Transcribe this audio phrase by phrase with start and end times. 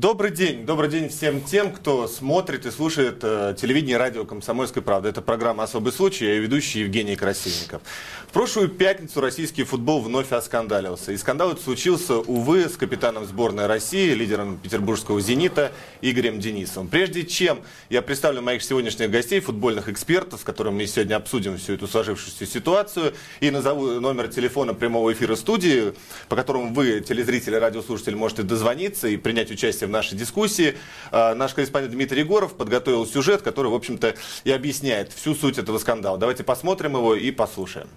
[0.00, 0.64] Добрый день.
[0.64, 5.08] Добрый день всем тем, кто смотрит и слушает э, телевидение радио «Комсомольская правда».
[5.08, 6.24] Это программа «Особый случай».
[6.24, 7.82] Я ведущий Евгений Красильников.
[8.28, 11.10] В прошлую пятницу российский футбол вновь оскандалился.
[11.10, 16.86] И скандал этот случился, увы, с капитаном сборной России, лидером петербургского «Зенита» Игорем Денисовым.
[16.86, 17.58] Прежде чем
[17.90, 22.46] я представлю моих сегодняшних гостей, футбольных экспертов, с которыми мы сегодня обсудим всю эту сложившуюся
[22.46, 25.92] ситуацию, и назову номер телефона прямого эфира студии,
[26.28, 30.76] по которому вы, телезрители, радиослушатели, можете дозвониться и принять участие в нашей дискуссии.
[31.10, 35.78] А, наш корреспондент Дмитрий Егоров подготовил сюжет, который, в общем-то, и объясняет всю суть этого
[35.78, 36.18] скандала.
[36.18, 37.88] Давайте посмотрим его и послушаем.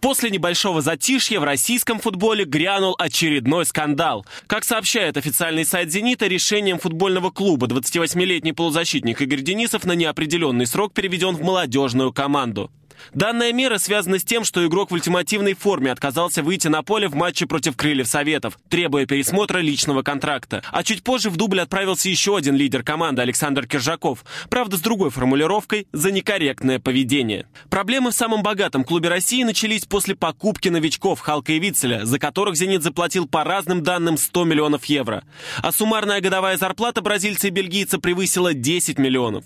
[0.00, 4.24] После небольшого затишья в российском футболе грянул очередной скандал.
[4.46, 10.92] Как сообщает официальный сайт «Зенита», решением футбольного клуба 28-летний полузащитник Игорь Денисов на неопределенный срок
[10.92, 12.70] переведен в молодежную команду.
[13.14, 17.14] Данная мера связана с тем, что игрок в ультимативной форме отказался выйти на поле в
[17.14, 20.62] матче против Крыльев Советов, требуя пересмотра личного контракта.
[20.70, 25.10] А чуть позже в дубль отправился еще один лидер команды Александр Киржаков, правда с другой
[25.10, 27.46] формулировкой «за некорректное поведение».
[27.70, 32.56] Проблемы в самом богатом клубе России начались после покупки новичков Халка и Вицеля, за которых
[32.56, 35.24] «Зенит» заплатил по разным данным 100 миллионов евро.
[35.62, 39.44] А суммарная годовая зарплата бразильца и бельгийца превысила 10 миллионов.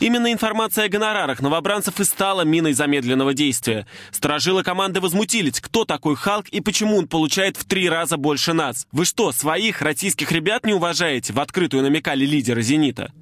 [0.00, 3.86] Именно информация о гонорарах новобранцев и стала миной замедленного замедленного действия.
[4.10, 8.86] Сторожилы команды возмутились, кто такой Халк и почему он получает в три раза больше нас.
[8.90, 11.32] Вы что, своих российских ребят не уважаете?
[11.32, 13.12] В открытую намекали лидеры «Зенита».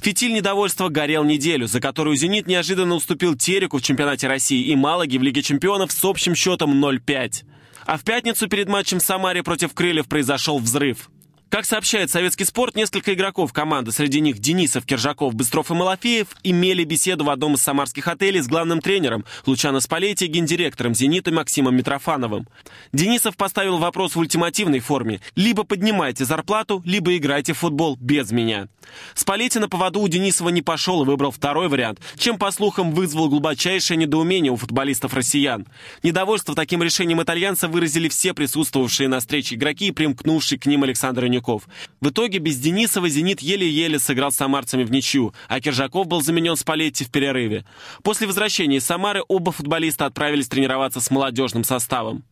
[0.00, 5.18] Фитиль недовольства горел неделю, за которую «Зенит» неожиданно уступил Тереку в чемпионате России и Малаге
[5.18, 7.44] в Лиге чемпионов с общим счетом 0-5.
[7.84, 11.10] А в пятницу перед матчем в Самаре против Крыльев произошел взрыв.
[11.50, 16.84] Как сообщает советский спорт, несколько игроков команды, среди них Денисов, Киржаков, Быстров и Малафеев, имели
[16.84, 21.74] беседу в одном из самарских отелей с главным тренером Лучано Спалетти и гендиректором «Зенита» Максимом
[21.74, 22.46] Митрофановым.
[22.92, 25.22] Денисов поставил вопрос в ультимативной форме.
[25.36, 28.68] Либо поднимайте зарплату, либо играйте в футбол без меня.
[29.14, 33.30] Спалетти на поводу у Денисова не пошел и выбрал второй вариант, чем, по слухам, вызвал
[33.30, 35.66] глубочайшее недоумение у футболистов-россиян.
[36.02, 41.26] Недовольство таким решением итальянца выразили все присутствовавшие на встрече игроки и примкнувший к ним Александр
[41.26, 41.68] Нюк Черняков.
[42.00, 46.56] В итоге без Денисова «Зенит» еле-еле сыграл с самарцами в ничью, а Киржаков был заменен
[46.56, 47.64] с Палетти в перерыве.
[48.02, 52.24] После возвращения из Самары оба футболиста отправились тренироваться с молодежным составом.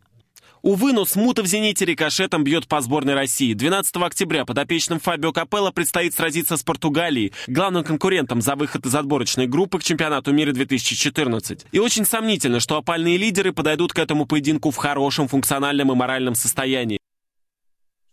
[0.63, 3.53] Увы, но смута в «Зените» рикошетом бьет по сборной России.
[3.53, 9.47] 12 октября подопечным Фабио Капелло предстоит сразиться с Португалией, главным конкурентом за выход из отборочной
[9.47, 11.67] группы к чемпионату мира 2014.
[11.71, 16.35] И очень сомнительно, что опальные лидеры подойдут к этому поединку в хорошем функциональном и моральном
[16.35, 16.99] состоянии.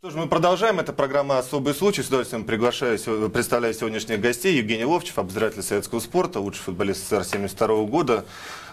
[0.03, 0.81] Что ж, мы продолжаем.
[0.81, 2.03] Это программа «Особый случай».
[2.03, 2.99] С удовольствием приглашаю,
[3.29, 4.57] представляю сегодняшних гостей.
[4.57, 8.25] Евгений Ловчев, обозреватель советского спорта, лучший футболист СССР 72 года.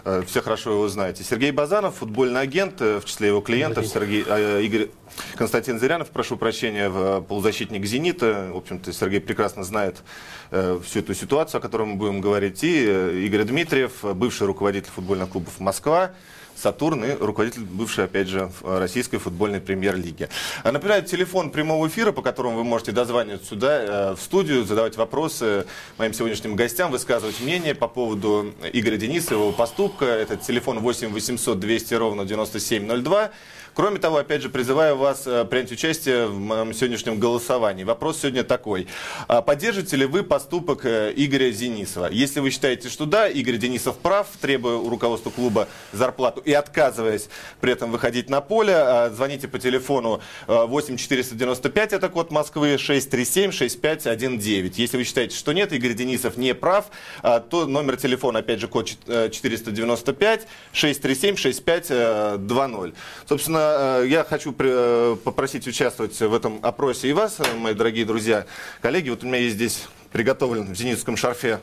[0.03, 1.23] Э, все хорошо его знаете.
[1.23, 3.87] Сергей Базанов, футбольный агент, э, в числе его клиентов.
[3.87, 4.89] Сергей, э, Игорь
[5.35, 8.49] Константин Зырянов, прошу прощения, полузащитник «Зенита».
[8.51, 10.03] В общем-то, Сергей прекрасно знает
[10.49, 12.61] всю эту ситуацию, о которой мы будем говорить.
[12.65, 16.11] И Игорь Дмитриев, бывший руководитель футбольных клубов «Москва».
[16.61, 20.29] Сатурн и руководитель бывший, опять же, российской футбольной премьер-лиги.
[20.63, 25.65] Напоминаю, телефон прямого эфира, по которому вы можете дозваниваться сюда, э, в студию, задавать вопросы
[25.97, 30.05] моим сегодняшним гостям, высказывать мнение по поводу Игоря Денисова, его поступка.
[30.05, 33.31] Это телефон 8 800 200 ровно 9702.
[33.73, 37.85] Кроме того, опять же, призываю вас э, принять участие в моем сегодняшнем голосовании.
[37.85, 38.87] Вопрос сегодня такой.
[39.29, 42.09] А поддержите ли вы поступок э, Игоря Денисова?
[42.11, 47.29] Если вы считаете, что да, Игорь Денисов прав, требуя у руководства клуба зарплату и отказываясь
[47.61, 53.51] при этом выходить на поле, а, звоните по телефону 8 495, это код Москвы, 637
[53.53, 54.77] 6519.
[54.77, 56.87] Если вы считаете, что нет, Игорь Денисов не прав,
[57.21, 62.95] то номер телефона, опять же, код 495 637 6520.
[63.27, 68.05] Собственно, Э, я хочу э, попросить участвовать в этом опросе и вас, э, мои дорогие
[68.05, 68.45] друзья,
[68.81, 69.09] коллеги.
[69.09, 71.59] Вот у меня есть здесь приготовлен в зенитском шарфе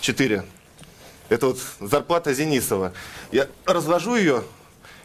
[0.00, 0.44] 4.
[1.28, 2.92] Это вот зарплата Зенисова.
[3.30, 4.42] Я развожу ее,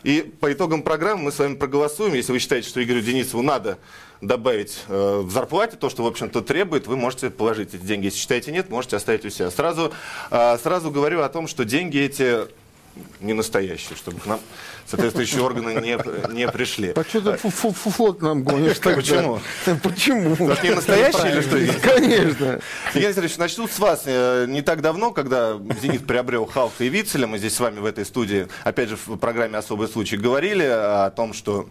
[0.04, 2.14] и по итогам программы мы с вами проголосуем.
[2.14, 3.78] Если вы считаете, что Игорю Денисову надо
[4.22, 8.06] добавить э, в зарплате то, что, в общем-то, требует, вы можете положить эти деньги.
[8.06, 9.52] Если считаете нет, можете оставить у себя.
[9.52, 9.92] Сразу,
[10.32, 12.48] э, сразу говорю о том, что деньги эти
[13.20, 14.40] не настоящие, чтобы к нам
[14.86, 16.94] соответствующие органы не, не пришли.
[16.96, 19.02] А что ты фуфло нам гонишь тогда?
[19.02, 19.40] Почему?
[19.84, 20.36] Почему?
[20.36, 21.80] Потому не настоящие или что?
[21.82, 22.46] Конечно.
[22.88, 24.04] Евгений Александрович, начну с вас.
[24.06, 27.86] Э, не так давно, когда «Зенит» приобрел Халка и Вицеля, мы здесь с вами в
[27.86, 31.68] этой студии, опять же, в программе «Особый случай» говорили о том, что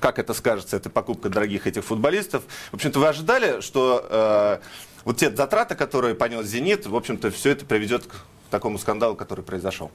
[0.00, 2.42] как это скажется, эта покупка дорогих этих футболистов.
[2.70, 4.58] В общем-то, вы ожидали, что э,
[5.04, 8.14] вот те затраты, которые понес «Зенит», в общем-то, все это приведет к
[8.50, 9.90] такому скандалу, который произошел?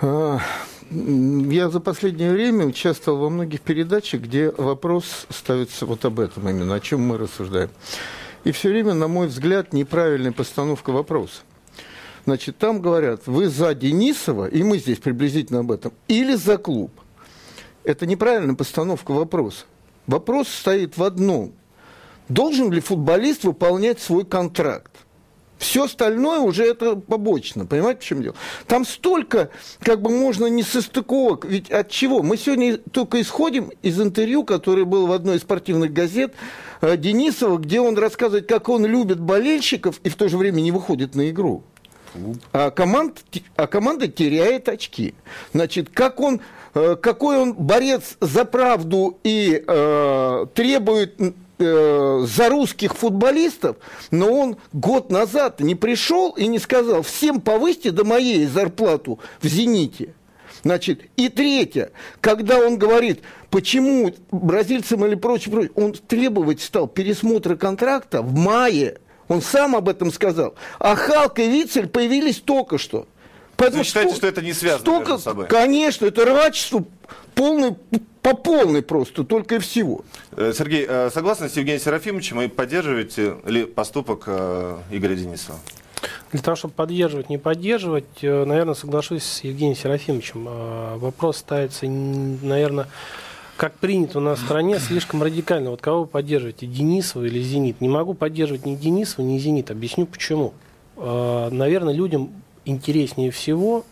[0.00, 0.40] А,
[0.90, 6.74] Я за последнее время участвовал во многих передачах, где вопрос ставится вот об этом именно,
[6.74, 7.70] о чем мы рассуждаем.
[8.44, 11.42] И все время, на мой взгляд, неправильная постановка вопроса.
[12.26, 16.90] Значит, там говорят, вы за Денисова, и мы здесь приблизительно об этом, или за клуб.
[17.82, 19.64] Это неправильная постановка вопроса.
[20.06, 21.52] Вопрос стоит в одном.
[22.28, 24.90] Должен ли футболист выполнять свой контракт?
[25.58, 27.64] Все остальное уже это побочно.
[27.64, 28.34] Понимаете, в чем дело?
[28.66, 29.50] Там столько,
[29.80, 31.44] как бы можно не состыковок.
[31.44, 32.22] Ведь от чего?
[32.22, 36.34] Мы сегодня только исходим из интервью, которое было в одной из спортивных газет
[36.80, 40.72] э, Денисова, где он рассказывает, как он любит болельщиков и в то же время не
[40.72, 41.62] выходит на игру.
[42.52, 43.24] А, команд,
[43.56, 45.14] а команда теряет очки.
[45.52, 46.40] Значит, как он,
[46.74, 51.18] э, какой он борец за правду и э, требует
[51.64, 53.76] э, за русских футболистов,
[54.10, 59.46] но он год назад не пришел и не сказал, всем повысьте до моей зарплату в
[59.46, 60.14] «Зените».
[60.62, 61.90] Значит, и третье,
[62.22, 63.20] когда он говорит,
[63.50, 68.98] почему бразильцам или прочее, прочее, он требовать стал пересмотра контракта в мае.
[69.28, 70.54] Он сам об этом сказал.
[70.78, 73.06] А Халк и Вицель появились только что.
[73.56, 75.46] Поэтому Вы считаете, что это не связано столько, между собой?
[75.46, 76.84] Конечно, это рвачество
[77.34, 77.76] полный,
[78.22, 80.04] по полной просто, только и всего.
[80.32, 85.58] Э, Сергей, э, согласны с Евгением Серафимовичем и поддерживаете ли поступок э, Игоря Денисова?
[86.32, 90.98] Для того, чтобы поддерживать, не поддерживать, наверное, соглашусь с Евгением Серафимовичем.
[90.98, 92.88] Вопрос ставится, наверное,
[93.56, 95.70] как принято у нас в стране, слишком радикально.
[95.70, 97.80] Вот кого вы поддерживаете, Денисова или Зенит?
[97.80, 99.70] Не могу поддерживать ни Денисова, ни Зенит.
[99.70, 100.52] Объясню почему.
[100.96, 102.32] Наверное, людям
[102.64, 103.84] интереснее всего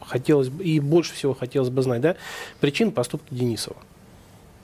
[0.00, 2.16] хотелось бы, и больше всего хотелось бы знать, да,
[2.60, 3.76] причин поступка Денисова.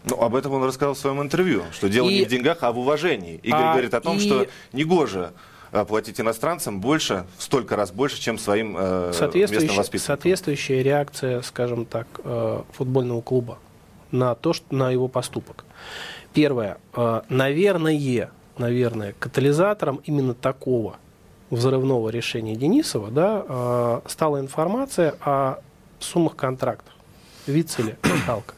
[0.04, 2.20] Ну, об этом он рассказал в своем интервью, что дело и...
[2.20, 3.36] не в деньгах, а в уважении.
[3.42, 4.20] Игорь а, говорит о том, и...
[4.20, 5.32] что негоже
[5.88, 9.98] платить иностранцам больше, столько раз больше, чем своим э, местным воспитанникам.
[9.98, 13.58] Соответствующая реакция, скажем так, э, футбольного клуба
[14.10, 15.64] на то, что, на его поступок.
[16.34, 16.76] Первое.
[16.94, 20.96] Э, наверное, наверное, катализатором именно такого
[21.52, 25.58] взрывного решения Денисова да, э, стала информация о
[26.00, 26.92] суммах контрактов
[27.46, 28.54] Вицеля Халка.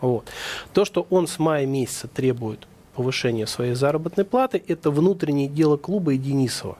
[0.00, 0.28] Вот.
[0.72, 6.14] То, что он с мая месяца требует повышения своей заработной платы, это внутреннее дело клуба
[6.14, 6.78] и Денисова.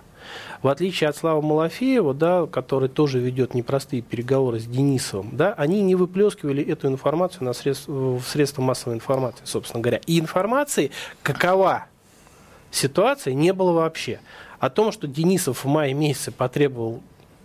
[0.62, 5.80] В отличие от Слава Малафеева, да, который тоже ведет непростые переговоры с Денисовым, да, они
[5.82, 10.00] не выплескивали эту информацию на средств, в средства массовой информации, собственно говоря.
[10.06, 10.90] И информации,
[11.22, 11.86] какова
[12.70, 14.20] ситуация, не было вообще.
[14.60, 17.02] О том, что Денисов в мае месяце потребовал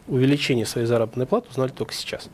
[0.07, 2.29] увеличения своей заработной платы, узнали только сейчас.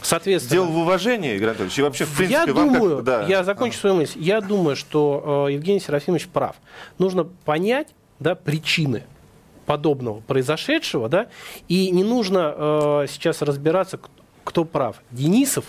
[0.00, 3.26] Соответственно, Дело в уважении, Игорь Анатольевич, и вообще, в принципе, я думаю, как, да.
[3.26, 3.80] я закончу а.
[3.80, 6.56] свою мысль, я думаю, что э, Евгений Серафимович прав.
[6.98, 7.88] Нужно понять
[8.20, 9.04] да, причины
[9.66, 11.26] подобного произошедшего, да,
[11.68, 14.00] и не нужно э, сейчас разбираться,
[14.44, 15.66] кто прав, Денисов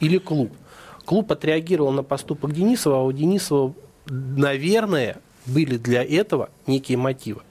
[0.00, 0.52] или клуб.
[1.06, 3.72] Клуб отреагировал на поступок Денисова, а у Денисова,
[4.06, 7.42] наверное, были для этого некие мотивы.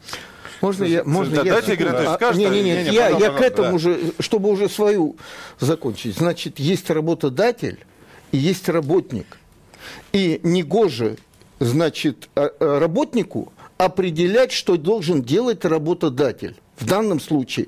[0.61, 3.73] Можно я, можно я, Игорь а, скажет, не, не, не, не, я, я к этому
[3.73, 3.77] да.
[3.77, 5.17] же, чтобы уже свою
[5.59, 6.17] закончить.
[6.17, 7.85] Значит, есть работодатель
[8.31, 9.37] и есть работник.
[10.13, 11.17] И негоже,
[11.59, 16.55] значит, а, а, работнику определять, что должен делать работодатель.
[16.77, 17.67] В данном случае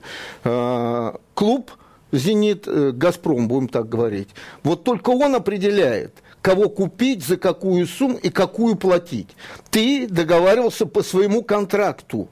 [1.34, 1.72] клуб
[2.12, 4.30] «Зенит», э, «Газпром», будем так говорить.
[4.64, 6.14] Вот только он определяет–
[6.48, 9.28] кого купить, за какую сумму и какую платить.
[9.70, 12.30] Ты договаривался по своему контракту.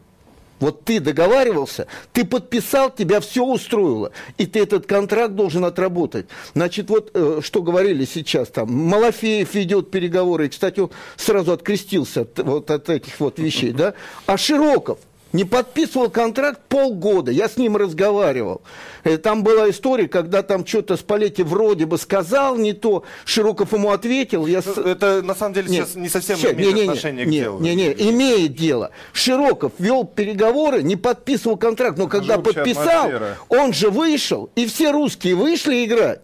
[0.62, 6.27] Вот ты договаривался, ты подписал, тебя все устроило, и ты этот контракт должен отработать.
[6.53, 12.22] Значит, вот э, что говорили сейчас там, Малафеев ведет переговоры, и, кстати, он сразу открестился
[12.22, 13.95] от, вот от этих вот вещей, да,
[14.27, 15.00] а Широков–
[15.36, 17.32] не подписывал контракт полгода.
[17.32, 18.62] Я с ним разговаривал.
[19.04, 23.92] Э, там была история, когда там что-то Спалетти вроде бы сказал не то, Широков ему
[23.92, 24.48] ответил.
[24.48, 24.62] Я...
[24.65, 27.32] Ну, это на самом деле нет, сейчас не совсем сейчас, имеет не, не, отношение не,
[27.32, 27.60] к делу.
[27.60, 28.92] Не, не, имеет дело.
[29.13, 33.38] Широков вел переговоры, не подписывал контракт, но когда подписал, атмосфера.
[33.50, 36.22] он же вышел, и все русские вышли играть.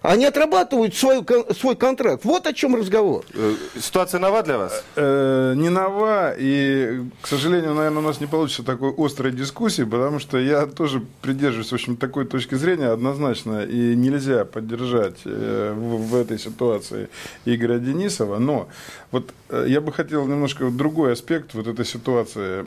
[0.00, 1.26] Они отрабатывают свой,
[1.58, 2.24] свой контракт.
[2.24, 3.24] Вот о чем разговор.
[3.34, 4.84] Э, ситуация нова для вас?
[4.94, 10.20] Э, не нова, и, к сожалению, наверное, у нас не получится такой острой дискуссии, потому
[10.20, 16.10] что я тоже придерживаюсь, в общем, такой точки зрения однозначно, и нельзя поддержать э, в,
[16.10, 17.08] в этой ситуации
[17.44, 18.68] Игоря Денисова, но
[19.10, 22.64] вот я бы хотел немножко другой аспект вот этой ситуации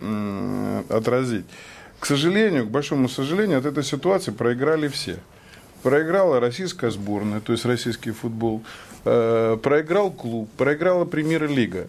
[0.94, 1.46] отразить.
[2.00, 5.20] К сожалению, к большому сожалению, от этой ситуации проиграли все
[5.82, 8.64] проиграла российская сборная, то есть российский футбол,
[9.06, 11.88] э, проиграл клуб, проиграла премьер-лига,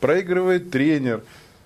[0.00, 1.22] проигрывает тренер,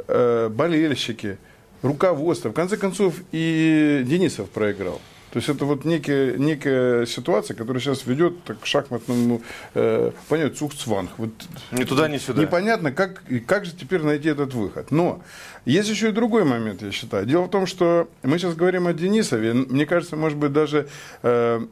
[0.07, 1.39] э, болельщики,
[1.83, 2.51] руководство.
[2.51, 5.01] В конце концов, и Денисов проиграл.
[5.31, 9.43] То есть это вот некая, некая ситуация, которая сейчас ведет так, к шахматному,
[9.75, 11.11] э, понятно, цухцванг.
[11.19, 11.31] Вот
[11.73, 12.41] Ни туда, ни сюда.
[12.41, 14.91] Непонятно, как, как же теперь найти этот выход.
[14.91, 15.23] Но
[15.65, 17.27] есть еще и другой момент, я считаю.
[17.27, 19.53] Дело в том, что мы сейчас говорим о Денисове.
[19.53, 20.89] Мне кажется, может быть, даже
[21.23, 21.67] э,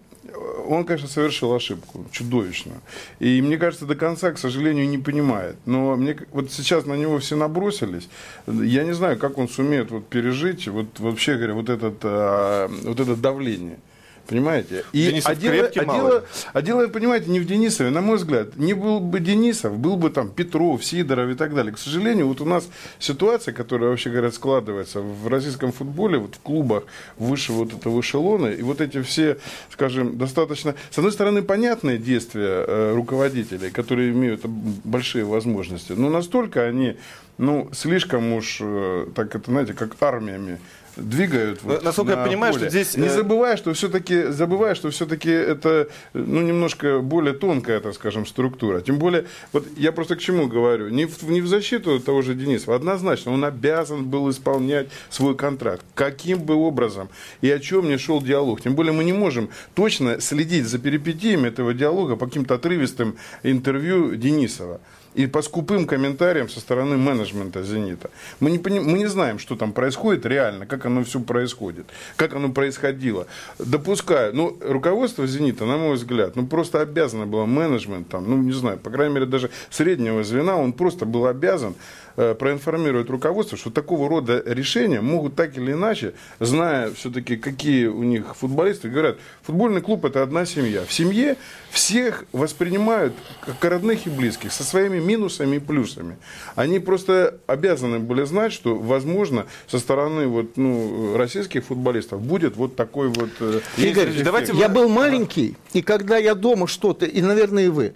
[0.67, 2.81] он, конечно, совершил ошибку чудовищную.
[3.19, 5.57] И мне кажется, до конца, к сожалению, не понимает.
[5.67, 8.09] Но мне вот сейчас на него все набросились.
[8.47, 13.01] Я не знаю, как он сумеет вот пережить, вот вообще говоря, вот, этот, а, вот
[13.01, 13.79] это давление.
[14.27, 14.85] Понимаете?
[14.93, 18.57] И, Денисов а, дело, а, дело, а дело, понимаете, не в Денисове, на мой взгляд.
[18.57, 21.73] Не был бы Денисов, был бы там Петров, Сидоров и так далее.
[21.73, 22.69] К сожалению, вот у нас
[22.99, 26.85] ситуация, которая, вообще говоря, складывается в российском футболе, вот в клубах
[27.19, 29.39] выше вот этого эшелона, и вот эти все,
[29.71, 36.65] скажем, достаточно, с одной стороны, понятные действия э, руководителей, которые имеют большие возможности, но настолько
[36.65, 36.97] они,
[37.39, 40.59] ну, слишком уж, э, так это, знаете, как армиями
[40.97, 41.61] двигают.
[41.65, 42.65] Но, насколько я на понимаю, поле.
[42.65, 47.81] что здесь, Не э, забывая, что все-таки, забывая, что все-таки это, ну, немножко более тонкая,
[47.81, 48.81] так скажем, структура.
[48.81, 52.35] Тем более, вот я просто к чему говорю, не в, не в защиту того же
[52.35, 55.85] Дениса, однозначно, он обязан был исполнять свой контракт.
[55.95, 57.09] Каким бы образом
[57.41, 58.61] и о чем не шел диалог.
[58.61, 64.17] Тем более, мы не можем точно следить за перипетиями этого диалога по каким-то отрывистым интервью
[64.17, 64.81] Денисова
[65.17, 68.11] и по скупым комментариям со стороны менеджмента «Зенита».
[68.39, 72.35] Мы не, пони- мы не знаем, что там происходит реально, как оно все происходит, как
[72.35, 73.27] оно происходило.
[73.59, 78.53] Допускаю, ну, руководство «Зенита», на мой взгляд, ну, просто обязано было менеджмент, там, ну, не
[78.53, 81.75] знаю, по крайней мере, даже среднего звена, он просто был обязан
[82.17, 88.37] проинформировать руководство, что такого рода решения могут так или иначе, зная все-таки, какие у них
[88.37, 90.85] футболисты, говорят, футбольный клуб это одна семья.
[90.87, 91.37] В семье
[91.71, 96.17] всех воспринимают как родных и близких, со своими минусами и плюсами.
[96.55, 102.77] Они просто обязаны были знать, что, возможно, со стороны вот, ну, российских футболистов будет вот
[102.77, 103.31] такой вот...
[103.41, 107.95] э, Игорь, давайте я был маленький, и когда я дома что-то, и, наверное, и вы,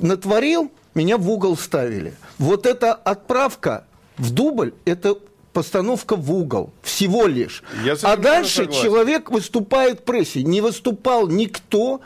[0.00, 2.14] натворил, меня в угол ставили.
[2.38, 3.84] Вот эта отправка
[4.18, 5.16] в дубль, это
[5.52, 7.62] постановка в угол, всего лишь.
[8.02, 8.82] А дальше согласен.
[8.82, 10.42] человек выступает в прессе.
[10.42, 12.00] Не выступал никто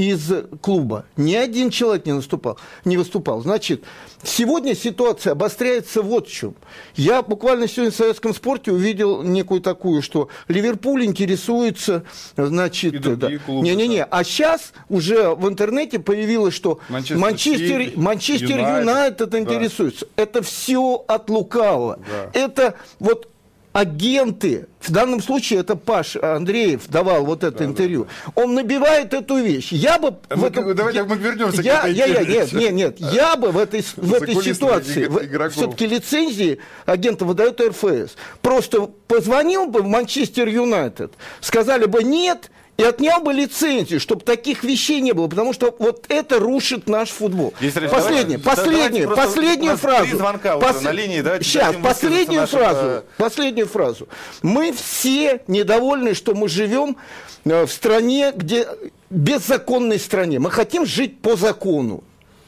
[0.00, 1.04] из клуба.
[1.16, 3.42] Ни один человек не, наступал, не выступал.
[3.42, 3.84] Значит,
[4.22, 6.54] сегодня ситуация обостряется вот в чем.
[6.96, 12.04] Я буквально сегодня в советском спорте увидел некую такую, что Ливерпуль интересуется,
[12.36, 13.00] значит...
[13.00, 13.44] Другие да.
[13.44, 14.08] клубы, Не-не-не, да.
[14.10, 19.38] а сейчас уже в интернете появилось, что Манчестер Манчестер, Сити, Манчестер Юнайтед, Юнайтед да.
[19.38, 20.06] интересуется.
[20.16, 21.98] Это все от лукавого.
[22.08, 22.30] Да.
[22.32, 23.29] Это вот
[23.72, 29.70] агенты, в данном случае это Паш Андреев давал вот это интервью, он набивает эту вещь.
[29.72, 32.24] Я бы А в мы- этом- давайте я- мы вернемся к я, этой я, я,
[32.24, 35.08] нет, нет, нет, я бы в этой, в этой ситуации,
[35.50, 38.16] все-таки лицензии агента выдает РФС.
[38.42, 42.50] Просто позвонил бы в Манчестер Юнайтед, сказали бы нет,
[42.80, 47.10] и отнял бы лицензию, чтобы таких вещей не было, потому что вот это рушит наш
[47.10, 47.52] футбол.
[47.60, 50.16] Речь, Последнее, давайте- последнее, давайте последнюю фразу.
[50.16, 53.04] звонка уже на линии, давайте Сейчас, последнюю фразу.
[53.16, 54.08] Последнюю фразу.
[54.42, 56.96] Мы все недовольны, что мы живем
[57.44, 58.66] э, в стране, где
[59.10, 60.38] беззаконной стране.
[60.38, 62.02] Мы хотим жить по закону.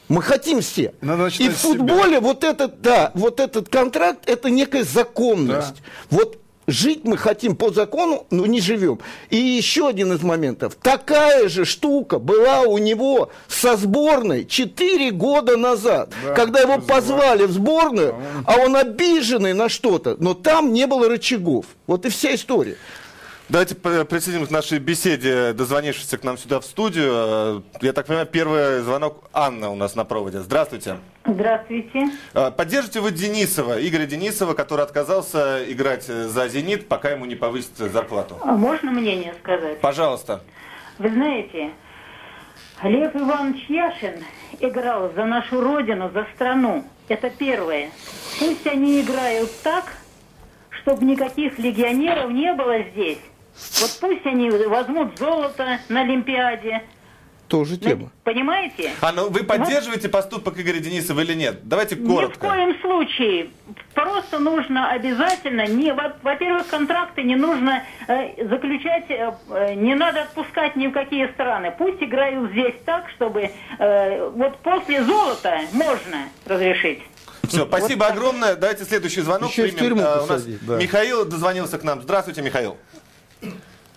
[0.09, 0.93] Мы хотим все.
[1.01, 1.51] Надо И в с себя.
[1.51, 5.75] футболе вот этот, да, вот этот контракт, это некая законность.
[6.09, 8.99] Вот жить мы хотим по закону, но не живем.
[9.29, 10.75] И еще один из моментов.
[10.81, 17.45] Такая же штука была у него со сборной 4 года назад, Да, когда его позвали
[17.45, 18.15] в сборную,
[18.45, 21.65] а он обиженный на что-то, но там не было рычагов.
[21.87, 22.77] Вот и вся история.
[23.49, 27.11] Давайте п- присоединимся к нашей беседе, дозвонившись к нам сюда в студию.
[27.13, 30.39] Э, Я так понимаю, первый звонок Анна у нас на проводе.
[30.39, 30.97] Здравствуйте.
[31.25, 32.09] Здравствуйте.
[32.33, 37.35] Э, Поддержите вы Денисова, Игоря Денисова, который отказался играть э, за «Зенит», пока ему не
[37.35, 38.37] повысят зарплату?
[38.41, 39.79] А можно мнение сказать?
[39.81, 40.41] Пожалуйста.
[40.97, 41.71] Вы знаете,
[42.81, 44.23] Лев Иванович Яшин
[44.61, 46.85] играл за нашу родину, за страну.
[47.09, 47.91] Это первое.
[48.39, 49.93] Пусть они играют так,
[50.81, 53.19] чтобы никаких легионеров не было здесь.
[53.81, 56.81] Вот пусть они возьмут золото на Олимпиаде.
[57.47, 58.09] Тоже тема.
[58.23, 58.91] Понимаете?
[58.99, 61.59] Анна, вы поддерживаете поступок Игоря Денисова или нет?
[61.67, 62.47] Давайте Ни в коротко.
[62.47, 63.49] коем случае.
[63.93, 70.23] Просто нужно обязательно, не, во- во-первых, контракты не нужно э, заключать, э, э, не надо
[70.23, 71.71] отпускать ни в какие страны.
[71.77, 77.03] Пусть играют здесь так, чтобы э, вот после золота можно разрешить.
[77.47, 78.55] Все, спасибо огромное.
[78.55, 79.89] Давайте следующий звонок Еще в примем.
[79.97, 80.77] тюрьму А, у нас да.
[80.77, 82.01] Михаил дозвонился к нам.
[82.01, 82.77] Здравствуйте, Михаил.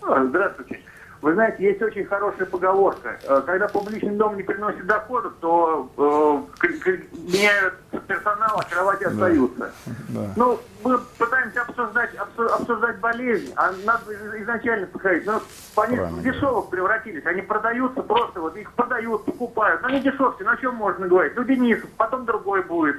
[0.03, 0.81] А, Здравствуйте.
[1.23, 3.19] Вы знаете, есть очень хорошая поговорка.
[3.25, 6.67] Э, когда публичный дом не приносит доходов, то э,
[7.12, 7.75] меняют
[8.07, 9.73] персонал, а кровати остаются.
[10.11, 10.33] Да.
[10.37, 15.26] Ну, мы пытаемся обсуждать, обсуждать болезнь, а надо изначально подходить.
[15.26, 15.43] Но
[15.76, 17.26] они в дешевых превратились.
[17.26, 19.83] Они продаются просто, вот их продают, покупают.
[19.83, 21.33] Но они дешевки, на чем можно говорить?
[21.35, 22.97] Ну, Денисов, потом другой будет.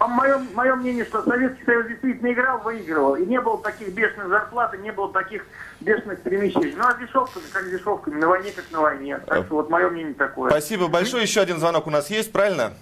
[0.00, 3.16] По моему, мое мнение, что Советский Союз действительно играл, выигрывал.
[3.16, 5.44] И не было таких бешеных зарплат, и не было таких
[5.80, 6.74] бешеных перемещений.
[6.74, 9.18] Ну, а дешевками, как дешевками, на войне, как на войне.
[9.18, 10.48] Так что вот мое мнение такое.
[10.48, 11.24] Спасибо большое.
[11.24, 12.72] Еще один звонок у нас есть, правильно?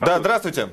[0.00, 0.70] Да, здравствуйте.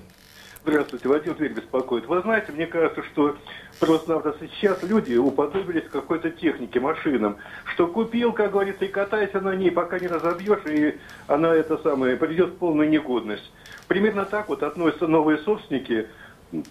[0.65, 2.07] Здравствуйте, Вадим Тверь беспокоит.
[2.07, 3.35] Вы знаете, мне кажется, что
[3.79, 7.37] просто сейчас люди уподобились какой-то технике, машинам,
[7.73, 10.97] что купил, как говорится, и катайся на ней, пока не разобьешь, и
[11.27, 13.51] она, это самое, придет в полную негодность.
[13.87, 16.07] Примерно так вот относятся новые собственники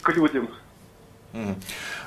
[0.02, 0.49] к людям.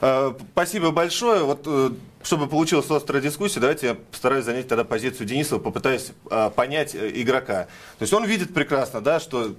[0.01, 1.43] А, спасибо большое.
[1.43, 1.89] Вот, э,
[2.23, 7.11] чтобы получилась острая дискуссия, давайте я постараюсь занять тогда позицию Денисова, попытаюсь а, понять э,
[7.15, 7.63] игрока.
[7.97, 9.55] То есть он видит прекрасно, да, что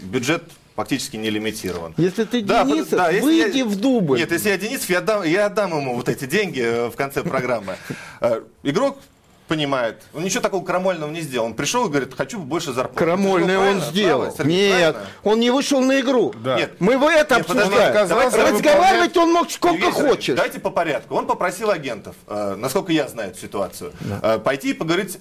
[0.00, 0.44] бюджет
[0.76, 1.94] фактически не лимитирован.
[1.98, 4.18] Если ты да, Денисов, да, если выйди я, в дубль.
[4.18, 7.22] Нет, если я Денисов, я, дам, я отдам ему вот эти деньги э, в конце
[7.22, 7.76] программы.
[8.62, 8.98] Игрок
[9.50, 10.00] понимает.
[10.14, 11.46] Он ничего такого крамольного не сделал.
[11.46, 13.04] Он пришел и говорит, хочу больше зарплаты.
[13.04, 14.32] Крамольное он сделал.
[14.32, 15.10] Сергей, Нет, правильно?
[15.24, 16.32] он не вышел на игру.
[16.38, 16.56] Да.
[16.56, 16.74] Нет.
[16.78, 18.54] Мы в это Нет, обсуждаем.
[18.54, 20.36] Разговаривать он мог сколько Евгений хочет.
[20.36, 21.16] Давайте по порядку.
[21.16, 24.20] Он попросил агентов, э, насколько я знаю эту ситуацию, да.
[24.36, 25.18] э, пойти и поговорить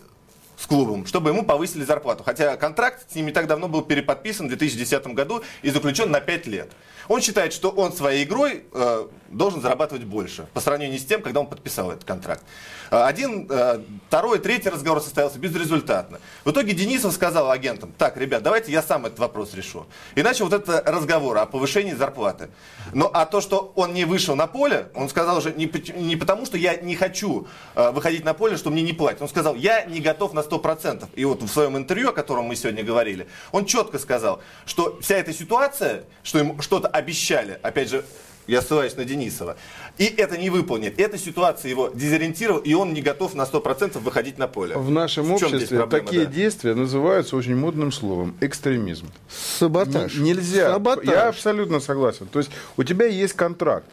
[0.59, 2.24] с клубом, чтобы ему повысили зарплату.
[2.24, 6.48] Хотя контракт с ними так давно был переподписан в 2010 году и заключен на 5
[6.48, 6.69] лет.
[7.09, 11.39] Он считает, что он своей игрой э, должен зарабатывать больше по сравнению с тем, когда
[11.39, 12.43] он подписал этот контракт.
[12.91, 16.19] Э, один, э, второй, третий разговор состоялся безрезультатно.
[16.45, 19.87] В итоге Денисов сказал агентам, так, ребят, давайте я сам этот вопрос решу.
[20.15, 22.49] Иначе вот это разговор о повышении зарплаты.
[22.93, 25.65] Но а то, что он не вышел на поле, он сказал уже не,
[25.99, 29.23] не потому, что я не хочу э, выходить на поле, что мне не платят.
[29.23, 31.07] Он сказал, я не готов на 100%.
[31.15, 35.15] И вот в своем интервью, о котором мы сегодня говорили, он четко сказал, что вся
[35.15, 38.06] эта ситуация, что ему что-то обещали, опять же,
[38.48, 39.58] я ссылаюсь на Денисова,
[39.98, 41.00] и это не выполнит.
[41.00, 44.75] Эта ситуация его дезориентировала, и он не готов на 100% выходить на поле.
[44.75, 46.31] В нашем в обществе проблема, такие да?
[46.31, 49.07] действия называются очень модным словом– экстремизм.
[49.29, 50.16] Саботаж.
[50.18, 50.72] Н- нельзя.
[50.74, 51.05] Саботаж.
[51.05, 52.27] Я абсолютно согласен.
[52.27, 53.85] То есть у тебя есть контракт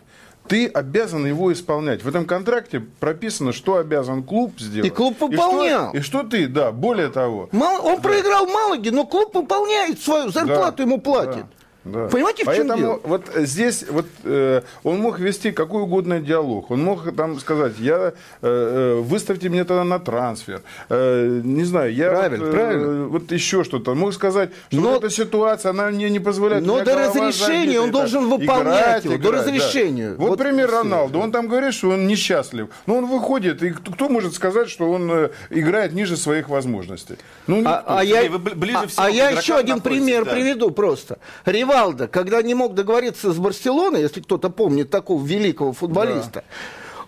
[0.48, 2.04] ты обязан его исполнять.
[2.04, 4.86] В этом контракте прописано, что обязан клуб сделать.
[4.86, 5.92] И клуб выполнял.
[5.92, 7.48] И что, и что ты, да, более того.
[7.52, 8.02] Мал, он да.
[8.02, 10.82] проиграл Малаге, но клуб выполняет свою зарплату, да.
[10.84, 11.42] ему платит.
[11.42, 11.65] Да.
[11.86, 12.08] Да.
[12.08, 13.00] Понимаете, в Поэтому чем дело?
[13.04, 16.70] вот здесь вот э, он мог вести какой угодно диалог.
[16.70, 20.62] Он мог там сказать, я э, э выставьте мне тогда на трансфер.
[20.88, 23.06] Э, не знаю, я правильно, вот, э, правильно.
[23.06, 23.94] вот еще что-то.
[23.94, 26.66] Мог сказать, что но, вот эта ситуация, она мне не позволяет.
[26.66, 30.10] Но до разрешения он должен выполнять его, играть, до разрешения.
[30.10, 30.16] Да.
[30.16, 31.20] Вот, вот пример Роналду.
[31.20, 32.68] Он там говорит, что он несчастлив.
[32.86, 37.16] Но он выходит, и кто может сказать, что он э, играет ниже своих возможностей?
[37.46, 40.32] Ну, а, а, я, ближе а, а я еще один пример да.
[40.32, 41.18] приведу просто.
[41.44, 46.42] Ривал Ривалдо, когда не мог договориться с Барселоной, если кто-то помнит такого великого футболиста, да.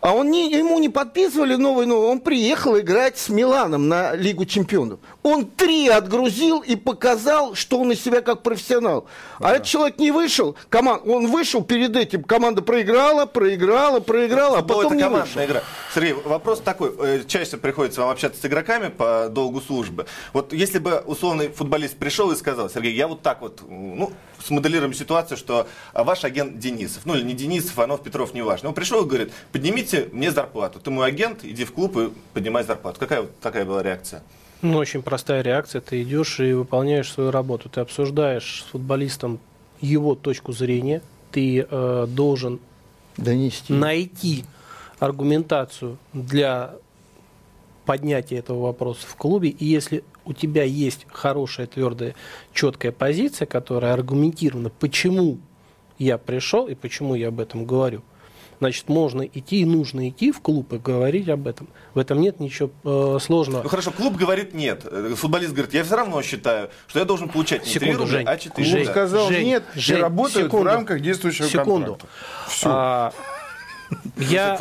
[0.01, 2.09] А он не, ему не подписывали новый, новый.
[2.09, 5.01] Он приехал играть с Миланом на Лигу чемпионов.
[5.29, 9.07] Он три отгрузил и показал, что он из себя как профессионал.
[9.39, 9.49] А да.
[9.49, 10.57] А этот человек не вышел.
[10.71, 12.23] Команд, он вышел перед этим.
[12.25, 15.45] Команда проиграла, проиграла, проиграла, а потом это не вышел.
[15.45, 15.63] Игра.
[15.95, 16.95] Сергей, вопрос такой.
[16.99, 20.07] Э, чаще приходится вам общаться с игроками по долгу службы.
[20.33, 24.13] Вот если бы условный футболист пришел и сказал, Сергей, я вот так вот, ну,
[24.43, 28.71] смоделируем ситуацию, что ваш агент Денисов, ну или не Денисов, Анов, Петров, неважно.
[28.71, 30.81] Он пришел и говорит, поднимите мне зарплату.
[30.81, 32.99] Ты мой агент, иди в клуб и поднимай зарплату.
[32.99, 34.23] Какая вот такая была реакция?
[34.61, 35.81] Ну, очень простая реакция.
[35.81, 37.69] Ты идешь и выполняешь свою работу.
[37.69, 39.39] Ты обсуждаешь с футболистом
[39.81, 41.01] его точку зрения.
[41.31, 42.59] Ты э, должен
[43.17, 43.73] Донести.
[43.73, 44.45] найти
[44.99, 46.75] аргументацию для
[47.85, 49.51] поднятия этого вопроса в клубе.
[49.51, 52.15] И если у тебя есть хорошая, твердая,
[52.53, 55.39] четкая позиция, которая аргументирована, почему
[55.99, 58.03] я пришел и почему я об этом говорю,
[58.59, 61.69] значит, можно идти и нужно идти в клуб и говорить об этом.
[61.95, 63.63] В этом нет ничего э, сложного.
[63.63, 64.85] Ну хорошо, клуб говорит нет.
[65.17, 68.27] Футболист говорит, я все равно считаю, что я должен получать не секунду, 3 рубля, Жень,
[68.27, 71.93] а 4 Жень, Клуб сказал Жень, нет Жень, и работает секунду, в рамках действующего секунду.
[71.93, 72.07] контракта.
[72.49, 72.69] Все.
[72.71, 73.13] А,
[74.17, 74.59] я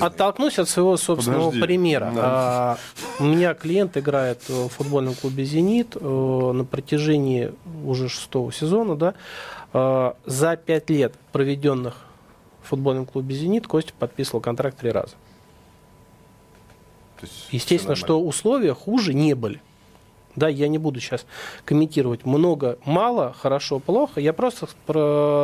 [0.00, 1.62] оттолкнусь от своего собственного Подожди.
[1.62, 2.12] примера.
[2.14, 2.22] Да.
[2.24, 2.78] А,
[3.20, 7.52] у меня клиент играет в футбольном клубе «Зенит» э, на протяжении
[7.84, 8.96] уже шестого сезона.
[8.96, 9.14] Да,
[9.72, 12.05] а, за пять лет, проведенных
[12.66, 15.14] в футбольном клубе «Зенит», Костя подписывал контракт три раза.
[17.50, 19.62] Естественно, что условия хуже не были.
[20.34, 21.24] Да, я не буду сейчас
[21.64, 24.20] комментировать много, мало, хорошо, плохо.
[24.20, 24.66] Я просто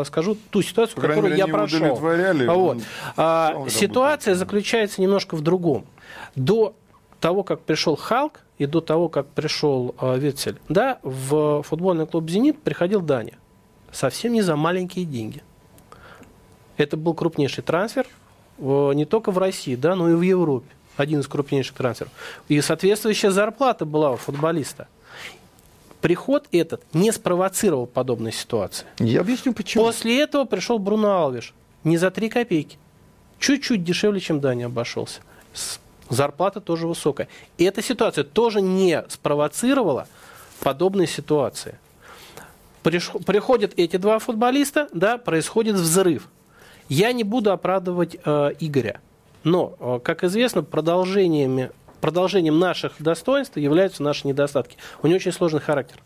[0.05, 1.97] скажу ту ситуацию, По которую мере, я прошел.
[1.97, 2.79] Вот.
[3.17, 5.87] А, ситуация заключается немножко в другом.
[6.35, 6.75] До
[7.21, 12.29] того, как пришел Халк и до того, как пришел э, Витцель, да, в футбольный клуб
[12.29, 13.39] «Зенит» приходил Даня.
[13.93, 15.43] Совсем не за маленькие деньги.
[16.83, 18.07] Это был крупнейший трансфер
[18.59, 20.67] э, не только в России, да, но и в Европе
[20.97, 22.13] один из крупнейших трансферов.
[22.49, 24.89] И соответствующая зарплата была у футболиста.
[26.01, 28.87] Приход этот не спровоцировал подобной ситуации.
[28.99, 29.85] Я объясню почему.
[29.85, 31.55] После этого пришел Бруно Алвиш.
[31.85, 32.77] Не за три копейки.
[33.39, 35.21] Чуть-чуть дешевле, чем Дани обошелся.
[36.09, 37.29] Зарплата тоже высокая.
[37.59, 40.09] И эта ситуация тоже не спровоцировала
[40.61, 41.79] подобной ситуации.
[42.83, 46.29] Приходят эти два футболиста, да, происходит взрыв.
[46.93, 49.01] Я не буду оправдывать э, Игоря.
[49.45, 51.71] Но, э, как известно, продолжениями,
[52.03, 54.77] продолжением наших достоинств являются наши недостатки.
[55.03, 55.97] У него очень сложный характер.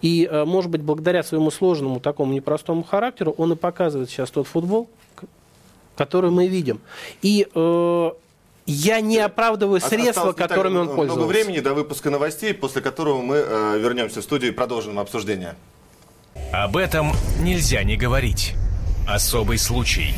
[0.00, 4.46] И, э, может быть, благодаря своему сложному, такому непростому характеру, он и показывает сейчас тот
[4.46, 4.88] футбол,
[5.96, 6.80] который мы видим.
[7.20, 8.10] И э,
[8.64, 11.16] я не оправдываю средства, которыми он пользовался.
[11.18, 15.56] Много времени до выпуска новостей, после которого мы э, вернемся в студию и продолжим обсуждение.
[16.54, 18.54] Об этом нельзя не говорить.
[19.08, 20.14] Особый случай.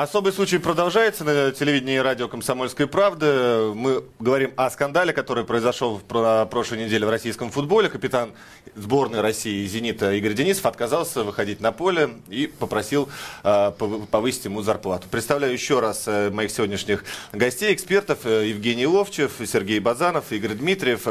[0.00, 3.72] Особый случай продолжается на телевидении и радио «Комсомольской правды».
[3.74, 7.88] Мы говорим о скандале, который произошел в прошлой неделе в российском футболе.
[7.88, 8.30] Капитан
[8.76, 13.08] сборной России «Зенита» Игорь Денисов отказался выходить на поле и попросил
[13.42, 13.72] э,
[14.08, 15.08] повысить ему зарплату.
[15.10, 18.20] Представляю еще раз э, моих сегодняшних гостей, экспертов.
[18.22, 21.08] Э, Евгений Ловчев, Сергей Базанов, Игорь Дмитриев.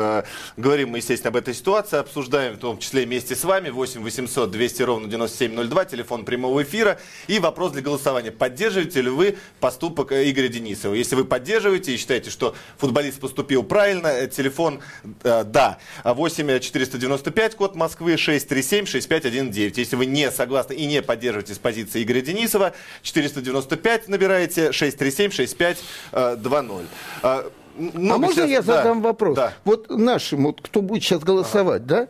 [0.55, 3.67] Говорим мы, естественно, об этой ситуации, обсуждаем в том числе вместе с вами.
[3.69, 6.97] 8 800 200 ровно 9702, телефон прямого эфира.
[7.27, 8.31] И вопрос для голосования.
[8.31, 10.93] Поддерживаете поддерживаете ли вы поступок э, Игоря Денисова?
[10.93, 14.79] Если вы поддерживаете и считаете, что футболист поступил правильно, э, телефон
[15.23, 15.79] э, да.
[16.03, 19.77] 8 495, код Москвы, 637 6519.
[19.77, 26.87] Если вы не согласны и не поддерживаете с позиции Игоря Денисова, 495 набираете, 637 6520.
[27.79, 29.35] Ну, а можно сейчас, я задам да, вопрос?
[29.35, 29.53] Да.
[29.63, 31.87] Вот нашим, вот, кто будет сейчас голосовать, ага.
[31.87, 32.07] да?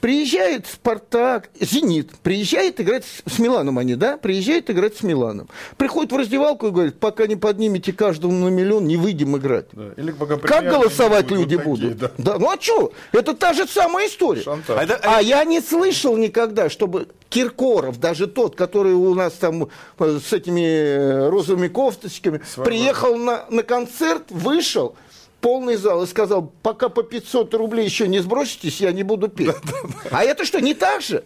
[0.00, 4.16] Приезжает Спартак, Зенит, приезжает играть с, с Миланом они, да?
[4.16, 5.48] Приезжает играть с Миланом.
[5.76, 9.66] Приходит в раздевалку и говорит, пока не поднимете каждому на миллион, не выйдем играть.
[9.72, 9.90] Да.
[9.96, 11.98] Или пока как голосовать будут люди такие, будут?
[11.98, 12.10] Да.
[12.16, 12.38] да.
[12.38, 12.92] Ну а что?
[13.12, 14.42] Это та же самая история.
[14.46, 19.68] А, это, а я не слышал никогда, чтобы Киркоров, даже тот, который у нас там
[19.98, 22.70] э, с этими э, розовыми кофточками, Свобода.
[22.70, 24.96] приехал на, на концерт, вышел,
[25.40, 29.54] полный зал и сказал, пока по 500 рублей еще не сброситесь, я не буду петь.
[30.10, 31.24] А это что, не так же?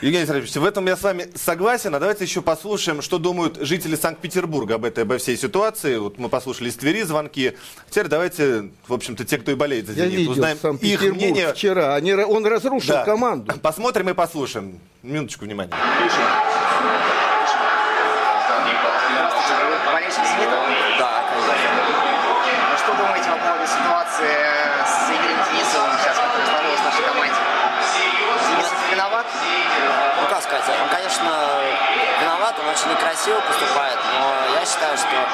[0.00, 1.94] Евгений Сергеевич, в этом я с вами согласен.
[1.94, 5.98] А давайте еще послушаем, что думают жители Санкт-Петербурга об этой, обо всей ситуации.
[5.98, 7.52] Вот мы послушали из Твери звонки.
[7.90, 11.52] Теперь давайте, в общем-то, те, кто и болеет за «Зенит», я видел узнаем их мнение.
[11.52, 11.94] вчера.
[11.94, 13.04] Они, он разрушил да.
[13.04, 13.52] команду.
[13.60, 14.80] Посмотрим и послушаем.
[15.02, 15.72] Минуточку внимания
[32.90, 35.26] некрасиво поступает, но я считаю, что э,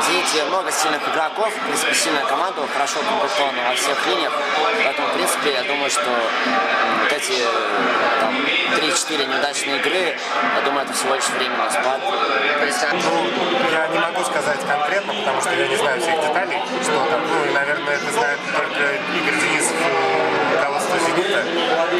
[0.00, 4.32] в «Зените» много сильных игроков, в принципе, сильная команда, хорошо укомплектована во всех линиях,
[4.84, 7.40] поэтому, в принципе, я думаю, что вот эти
[8.20, 8.34] там,
[8.76, 10.14] 3-4 неудачные игры,
[10.56, 12.00] я думаю, это всего лишь временный спад.
[12.04, 17.20] Ну, я не могу сказать конкретно, потому что я не знаю всех деталей, что там,
[17.28, 18.82] ну, и, наверное, это знает только
[19.16, 19.76] Игорь Денисов,
[20.84, 21.44] руководство «Зенита»,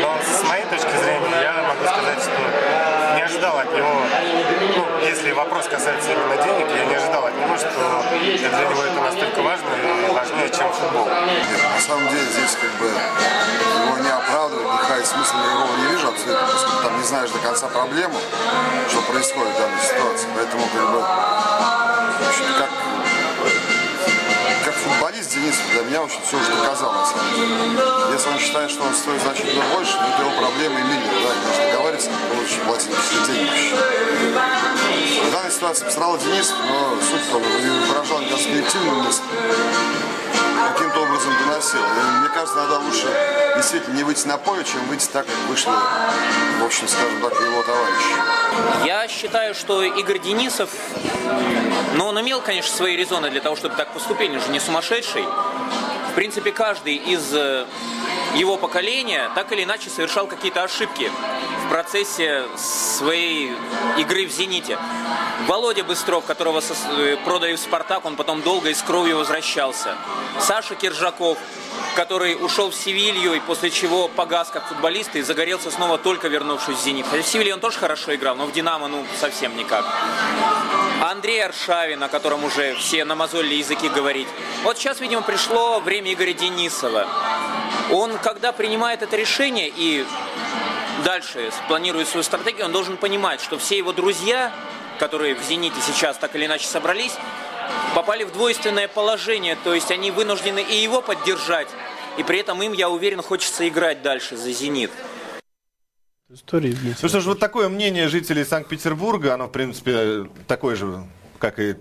[0.01, 4.03] но с моей точки зрения я могу сказать, что ожидал от него,
[4.77, 9.01] ну, если вопрос касается именно денег, я не ожидал от него, что для него это
[9.01, 11.07] настолько важно и важнее, чем футбол.
[11.07, 16.09] На самом деле здесь как бы его не оправдывать, ни хаять смысла его не вижу
[16.09, 18.19] абсолютно, поскольку там не знаешь до конца проблему,
[18.89, 20.29] что происходит в данной ситуации.
[20.37, 22.71] Поэтому как бы, в общем, как
[25.35, 27.49] Денис для меня очень все уже доказал, на самом деле.
[28.13, 31.23] Если он считает, что он стоит значительно больше, то это его проблемы и миллион.
[31.25, 33.75] Да, не нужно договариваться, он очень платит какие-то деньги.
[35.27, 37.45] В данной ситуации пострадал Денис, но суть того,
[37.89, 39.23] выражал, кажется, коллективную мысль
[41.25, 41.81] образом доносил.
[41.81, 43.07] И мне кажется, надо лучше
[43.57, 45.71] действительно не выйти на поле, чем выйти так, как вышли,
[46.61, 48.87] в общем, скажем так, его товарищи.
[48.87, 50.71] Я считаю, что Игорь Денисов,
[51.95, 55.25] ну, он имел, конечно, свои резоны для того, чтобы так поступить, он же не сумасшедший.
[56.11, 57.67] В принципе, каждый из э,
[58.35, 61.11] его поколения так или иначе совершал какие-то ошибки
[61.67, 63.53] в процессе своей
[63.99, 64.79] игры в «Зените».
[65.47, 69.97] Володя Быстров, которого э, продали в «Спартак», он потом долго и с кровью возвращался.
[70.41, 71.39] Саша Киржаков,
[71.95, 76.79] который ушел в Севилью и после чего погас как футболист и загорелся снова только вернувшись
[76.79, 77.07] в «Зенит».
[77.09, 79.85] Хотя в Севилье он тоже хорошо играл, но в «Динамо» ну совсем никак.
[81.01, 84.29] Андрей Аршавин, о котором уже все намазолили языки говорить.
[84.63, 87.07] Вот сейчас, видимо, пришло время Игоря Денисова.
[87.91, 90.07] Он, когда принимает это решение и
[91.05, 94.53] дальше планирует свою стратегию, он должен понимать, что все его друзья,
[94.99, 97.13] которые в «Зените» сейчас так или иначе собрались,
[97.95, 101.69] попали в двойственное положение, то есть они вынуждены и его поддержать,
[102.19, 104.91] и при этом им, я уверен, хочется играть дальше за «Зенит».
[106.33, 111.05] Истории ну что ж, вот такое мнение жителей Санкт-Петербурга, оно, в принципе, такое же
[111.45, 111.77] как и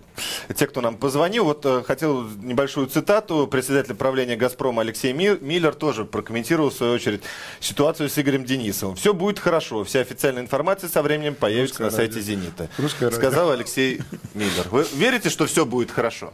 [0.53, 1.45] те, кто нам позвонил.
[1.45, 3.47] Вот э, хотел небольшую цитату.
[3.47, 7.21] Председатель правления «Газпрома» Алексей Миллер тоже прокомментировал, в свою очередь,
[7.61, 8.97] ситуацию с Игорем Денисовым.
[8.97, 9.85] Все будет хорошо.
[9.85, 12.25] Вся официальная информация со временем появится Русская на сайте радио.
[12.25, 13.53] «Зенита», Русская сказал радио.
[13.53, 14.01] Алексей
[14.33, 14.67] Миллер.
[14.69, 16.33] Вы верите, что все будет хорошо?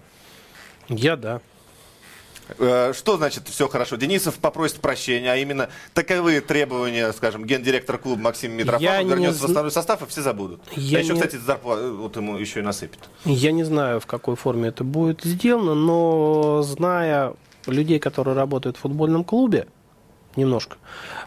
[0.87, 1.39] Я да.
[2.57, 3.95] Э, что значит все хорошо?
[3.95, 9.47] Денисов попросит прощения, а именно таковые требования, скажем, гендиректор клуба Максим Митрофанов вернется не...
[9.47, 10.61] в основной состав, и все забудут.
[10.75, 11.19] Я а еще, не...
[11.19, 12.99] кстати, зарплату э, вот ему еще и насыпет.
[13.25, 17.33] Я не знаю, в какой форме это будет сделано, но зная
[17.67, 19.67] людей, которые работают в футбольном клубе,
[20.35, 20.77] немножко,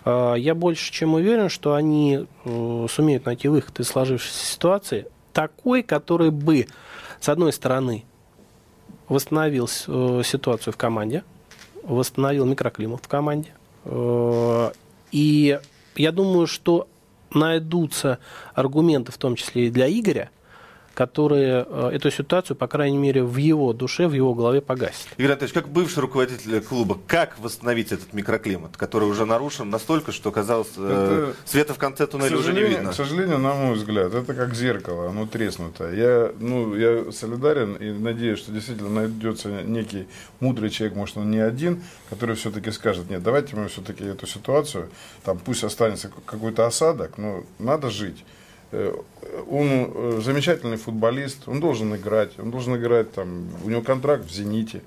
[0.04, 6.30] э, я больше чем уверен, что они сумеют найти выход из сложившейся ситуации, такой, который
[6.30, 6.66] бы,
[7.20, 8.04] с одной стороны,
[9.12, 11.22] восстановил э, ситуацию в команде,
[11.82, 13.50] восстановил микроклимат в команде.
[13.84, 14.72] Э,
[15.10, 15.60] и
[15.96, 16.88] я думаю, что
[17.30, 18.18] найдутся
[18.54, 20.30] аргументы, в том числе и для Игоря,
[20.94, 25.08] которые э, эту ситуацию, по крайней мере, в его душе, в его голове погасят.
[25.16, 30.30] Игорь Анатольевич, как бывший руководитель клуба, как восстановить этот микроклимат, который уже нарушен настолько, что,
[30.30, 32.90] казалось, э, света в конце туннеля уже не видно?
[32.90, 35.92] К сожалению, на мой взгляд, это как зеркало, оно треснуто.
[35.92, 40.06] Я, ну, я солидарен и надеюсь, что действительно найдется некий
[40.40, 44.90] мудрый человек, может, он не один, который все-таки скажет, нет, давайте мы все-таки эту ситуацию,
[45.24, 48.24] там пусть останется какой-то осадок, но надо жить.
[48.72, 48.94] Э,
[49.50, 54.32] он э, замечательный футболист, он должен играть, он должен играть там, у него контракт в
[54.32, 54.80] «Зените»,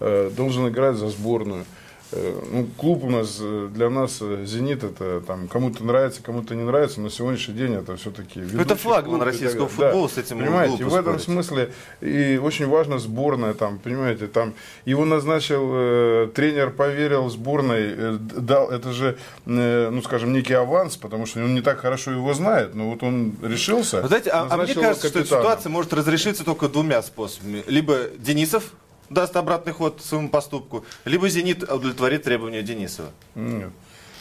[0.00, 1.64] э, должен играть за сборную.
[2.10, 6.54] Э, ну, клуб у нас, э, для нас э, «Зенит» это там кому-то нравится, кому-то
[6.54, 10.84] не нравится, но сегодняшний день это все-таки Это флагман российского футбола да, с этим Понимаете,
[10.84, 14.54] в этом смысле и очень важно сборная там, понимаете, там
[14.86, 20.96] его назначил э, тренер, поверил сборной, э, дал, это же, э, ну скажем, некий аванс,
[20.96, 24.00] потому что он не так хорошо его знает, но вот он решился.
[24.00, 27.64] Вы знаете, а, а мне кажется, что эта ситуация может разрешиться только двумя способами.
[27.66, 28.72] Либо Денисов
[29.10, 33.10] даст обратный ход своему поступку, либо «Зенит» удовлетворит требования Денисова.
[33.34, 33.70] Нет.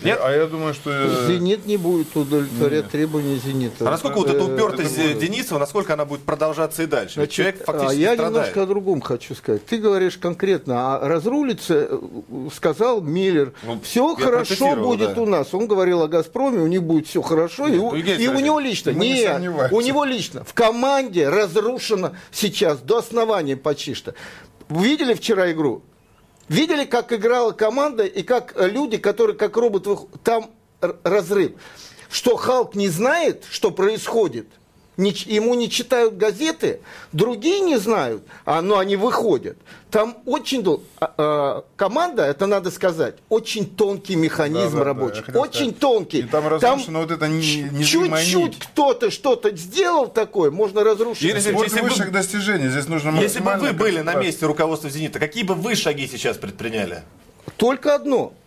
[0.03, 0.19] Нет?
[0.21, 0.91] А я думаю, что...
[0.91, 2.91] Э, «Зенит» не будет удовлетворять Нет.
[2.91, 3.87] требования «Зенита».
[3.87, 7.15] А насколько вот эта упертость это Денисова, насколько она будет продолжаться и дальше?
[7.15, 8.35] Значит, человек фактически а я страдает.
[8.35, 9.65] немножко о другом хочу сказать.
[9.65, 11.99] Ты говоришь конкретно, а разрулится, э,
[12.53, 15.21] сказал Миллер, ну, все хорошо будет да.
[15.21, 15.53] у нас.
[15.53, 18.59] Он говорил о «Газпроме», у них будет все хорошо, Нет, и, у, и у него
[18.59, 18.91] лично.
[18.91, 20.43] Нет, у него лично.
[20.43, 24.13] В команде разрушено сейчас до основания почти что.
[24.69, 25.81] Видели вчера игру?
[26.49, 30.51] Видели, как играла команда и как э, люди, которые как роботы, там
[31.03, 31.53] разрыв.
[32.09, 34.47] Что Халк не знает, что происходит–
[34.97, 36.79] не, ему не читают газеты,
[37.13, 39.57] другие не знают, а, но они выходят.
[39.91, 40.83] Там очень дол...
[40.99, 45.79] а, а, команда, это надо сказать, очень тонкий механизм да, рабочий, да, очень сказать.
[45.79, 46.19] тонкий.
[46.19, 51.23] И там там вот это не, чуть-чуть кто-то что-то сделал такое, можно разрушить.
[51.23, 55.19] Если, если высших бы, достижений здесь нужно Если бы вы были на месте руководства «Зенита»,
[55.19, 57.03] какие бы вы шаги сейчас предприняли?
[57.55, 58.33] Только одно–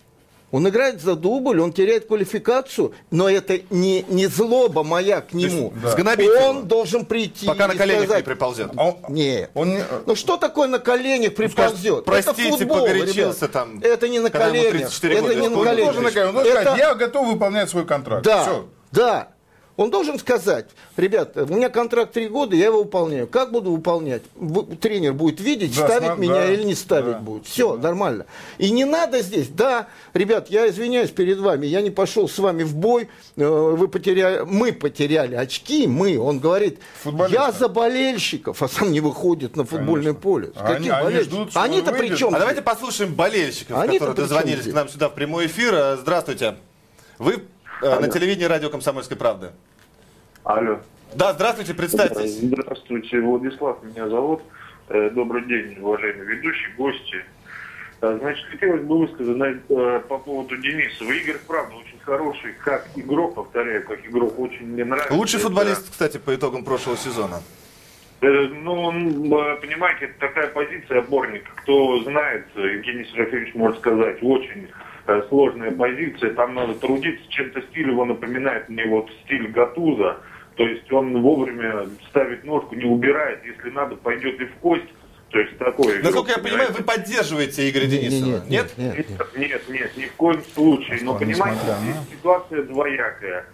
[0.50, 5.72] он играет за дубль, он теряет квалификацию, но это не, не злоба моя к нему.
[5.82, 6.48] Есть, да.
[6.48, 8.70] Он должен прийти Пока на коленях сказать, не приползет.
[8.76, 9.50] А он, Нет.
[9.54, 9.78] Он.
[10.06, 12.04] Ну что такое на коленях приползет?
[12.04, 13.52] Простите, это футбол, погорячился ребят.
[13.52, 13.80] там.
[13.80, 14.90] Это не на коленях.
[15.02, 15.34] Это года.
[15.34, 15.96] не на коленях.
[15.96, 16.76] Он, он, он, это...
[16.76, 18.24] я готов выполнять свой контракт.
[18.24, 18.68] Да, Все.
[18.92, 19.28] да.
[19.80, 20.66] Он должен сказать,
[20.98, 23.26] ребята, у меня контракт три года, я его выполняю.
[23.26, 24.20] Как буду выполнять?
[24.78, 26.20] Тренер будет видеть, да, ставить см...
[26.20, 27.46] меня да, или не ставить да, будет.
[27.46, 27.88] Все, да.
[27.88, 28.26] нормально.
[28.58, 32.62] И не надо здесь, да, ребят, я извиняюсь перед вами, я не пошел с вами
[32.62, 36.78] в бой, э, вы потеряли, мы потеряли очки, мы, он говорит,
[37.30, 40.20] я за болельщиков, а сам не выходит на футбольное Конечно.
[40.20, 40.52] поле.
[40.56, 42.34] А они, они ждут, Они-то при чем?
[42.34, 45.96] А давайте послушаем болельщиков, они которые дозвонились к нам сюда в прямой эфир.
[46.02, 46.56] Здравствуйте.
[47.18, 47.44] Вы
[47.80, 48.00] Алло.
[48.00, 49.52] на телевидении радио «Комсомольской правды».
[50.44, 50.80] Алло.
[51.14, 52.38] Да, здравствуйте, представьтесь.
[52.38, 54.42] Здравствуйте, Владислав меня зовут.
[54.88, 57.24] Э, добрый день, уважаемые ведущие, гости.
[58.00, 61.10] А, значит, хотелось бы высказать э, по поводу Денисова.
[61.10, 65.12] Игорь, правда, очень хороший, как игрок, повторяю, как игрок, очень мне нравится.
[65.12, 67.42] Лучший футболист, кстати, по итогам прошлого сезона.
[68.22, 71.50] Э, ну, э, понимаете, это такая позиция опорника.
[71.56, 74.68] Кто знает, Евгений Серафимович может сказать, очень
[75.28, 76.32] сложная позиция.
[76.34, 77.24] Там надо трудиться.
[77.28, 80.18] Чем-то стиль его напоминает мне вот стиль Гатуза.
[80.60, 83.42] То есть он вовремя ставит ножку, не убирает.
[83.46, 84.92] Если надо, пойдет и в кость.
[85.30, 86.02] То есть такое.
[86.02, 88.74] Насколько я понимаю, вы поддерживаете Игоря Денисова, нет?
[88.76, 90.98] Нет, нет, нет, нет, нет, ни в коем случае.
[91.00, 93.46] Но понимаете, здесь ситуация двоякая.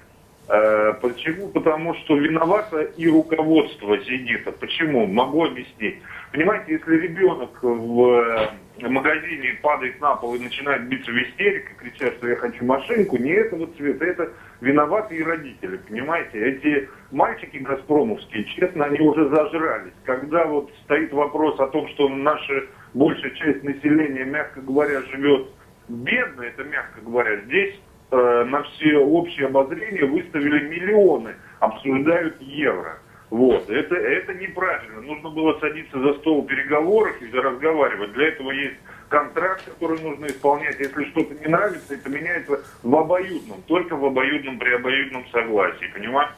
[0.48, 1.46] Э, почему?
[1.50, 4.50] Потому что виновато и руководство «Зенита».
[4.50, 5.06] Почему?
[5.06, 5.98] Могу объяснить.
[6.32, 12.14] Понимаете, если ребенок в э, магазине падает на пол и начинает биться в истерике, кричать,
[12.16, 16.38] что я хочу машинку, не этого цвета, это виноваты и родители, понимаете?
[16.38, 19.92] Эти мальчики газпромовские, честно, они уже зажрались.
[20.04, 22.64] Когда вот стоит вопрос о том, что наша
[22.94, 25.48] большая часть населения, мягко говоря, живет
[25.88, 27.74] бедно, это мягко говоря, здесь
[28.10, 32.98] э, на все общее обозрение выставили миллионы, обсуждают евро.
[33.30, 33.68] Вот.
[33.68, 35.00] Это, это неправильно.
[35.00, 38.12] Нужно было садиться за стол переговоров и разговаривать.
[38.12, 38.76] Для этого есть
[39.08, 40.78] контракт, который нужно исполнять.
[40.78, 46.34] Если что-то не нравится, это меняется в обоюдном, только в обоюдном при обоюдном согласии, понимаете?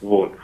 [0.00, 0.36] Вот.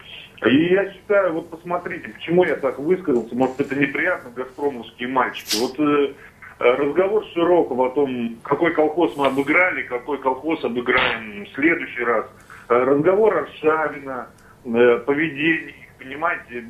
[0.46, 5.56] И я считаю, вот посмотрите, почему я так высказался, может это неприятно, газпромовские мальчики.
[5.60, 6.14] Вот э,
[6.60, 12.26] разговор Широкого о том, какой колхоз мы обыграли, какой колхоз обыграем в следующий раз.
[12.68, 14.28] Э, разговор Аршавина,
[14.74, 16.64] э, поведение понимаете,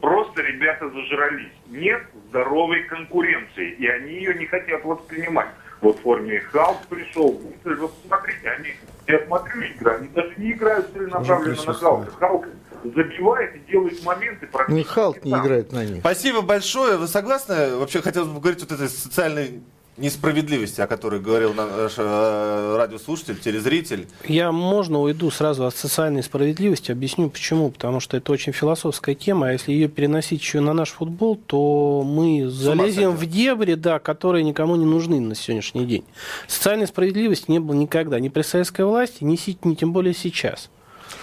[0.00, 1.52] просто ребята зажрались.
[1.68, 5.48] Нет здоровой конкуренции, и они ее не хотят воспринимать.
[5.80, 8.70] Вот в форме Халк пришел, вот смотрите, они,
[9.06, 12.10] я смотрю игры, они даже не играют целенаправленно на Халка.
[12.18, 12.48] Халк
[12.84, 14.78] забивает и делает моменты практически.
[14.78, 16.00] Не Халк не играет на них.
[16.00, 16.96] Спасибо большое.
[16.96, 17.76] Вы согласны?
[17.76, 19.62] Вообще хотелось бы поговорить вот этой социальной
[19.96, 24.08] несправедливости, о которой говорил наш э, радиослушатель, телезритель.
[24.26, 27.70] Я, можно, уйду сразу от социальной справедливости, объясню почему.
[27.70, 32.02] Потому что это очень философская тема, а если ее переносить еще на наш футбол, то
[32.04, 36.04] мы залезем в дебри, да, которые никому не нужны на сегодняшний день.
[36.48, 40.70] Социальной справедливости не было никогда, ни при советской власти, ни, ни тем более сейчас.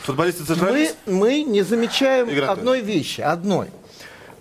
[0.03, 3.67] Футболисты мы, мы не замечаем Игра одной вещи, одной–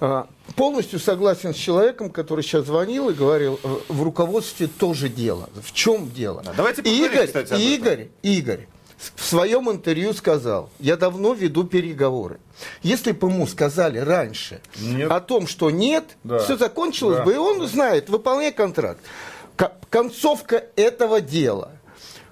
[0.02, 5.48] а, полностью согласен с человеком, который сейчас звонил и говорил, э, в руководстве тоже дело.
[5.62, 6.42] В чем дело?
[6.44, 8.66] Да, давайте Игорь, кстати, Игорь, Игорь
[9.14, 12.38] в своем интервью сказал, я давно веду переговоры.
[12.82, 15.10] Если бы ему сказали раньше нет.
[15.10, 16.38] о том, что нет, да.
[16.40, 17.24] все закончилось да.
[17.24, 19.00] бы, и он знает, выполняй контракт.
[19.88, 21.72] Концовка этого дела.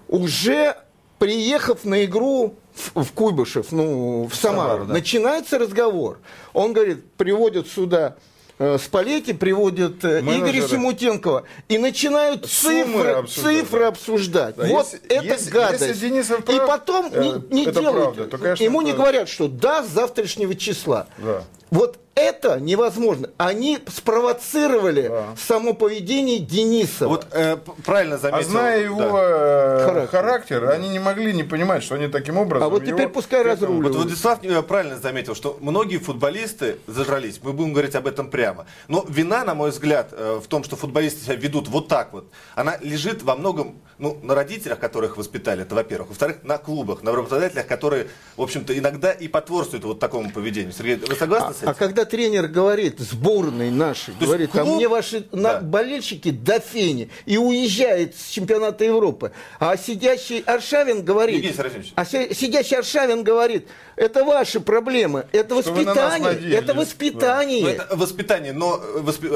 [0.09, 0.77] Уже
[1.19, 4.95] приехав на игру в, в Куйбышев, ну, в Самару, Самару да.
[4.95, 6.19] начинается разговор.
[6.53, 8.17] Он говорит, приводят сюда
[8.59, 10.59] э, Спалетти приводят э, Менеджеры.
[10.59, 13.61] Игоря Симутенкова и начинают цифры обсуждать.
[13.61, 14.57] Цифры обсуждать.
[14.57, 14.67] Да.
[14.67, 16.03] Вот если, это если, гадость.
[16.03, 18.15] Если прав, и потом э, не, не делают.
[18.15, 21.07] Правда, то, конечно, Ему не говорят, что да, с завтрашнего числа.
[21.19, 21.45] Да.
[21.71, 23.31] Вот это невозможно.
[23.37, 25.27] Они спровоцировали да.
[25.37, 27.07] само поведение Дениса.
[27.07, 28.49] Вот э, правильно заметил.
[28.49, 29.07] А зная его да.
[29.13, 30.71] Э, характер, характер да.
[30.71, 32.67] они не могли не понимать, что они таким образом.
[32.67, 33.11] А вот теперь его...
[33.11, 33.95] пускай разруливают.
[33.95, 37.39] Вот Владислав э, правильно заметил, что многие футболисты зажрались.
[37.43, 38.67] Мы будем говорить об этом прямо.
[38.89, 42.29] Но вина, на мой взгляд, э, в том, что футболисты себя ведут вот так вот,
[42.57, 46.11] она лежит во многом ну, на родителях, которых воспитали, это во-первых.
[46.11, 50.73] Во-вторых, на клубах, на работодателях, которые, в общем-то, иногда и потворствуют вот такому поведению.
[50.73, 51.71] Сергей, вы согласны а, с этим?
[51.71, 54.63] А когда тренер говорит, сборной нашей, То говорит, клуб...
[54.63, 55.61] а мне ваши да.
[55.61, 59.33] болельщики до фени, и уезжает с чемпионата Европы.
[59.59, 61.59] А сидящий Аршавин говорит,
[61.95, 67.63] а сидящий Аршавин говорит, это ваши проблемы, это Что воспитание, это воспитание.
[67.63, 67.69] Да.
[67.69, 68.81] Ну, это воспитание, но,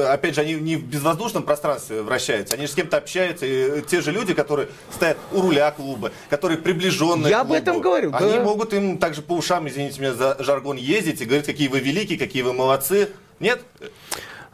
[0.09, 4.01] опять же, они не в безвоздушном пространстве вращаются, они же с кем-то общаются, и те
[4.01, 8.43] же люди, которые стоят у руля клуба, которые приближенные Я об этом говорю, Они да.
[8.43, 12.17] могут им также по ушам, извините меня за жаргон, ездить и говорить, какие вы великие,
[12.17, 13.61] какие вы молодцы, нет?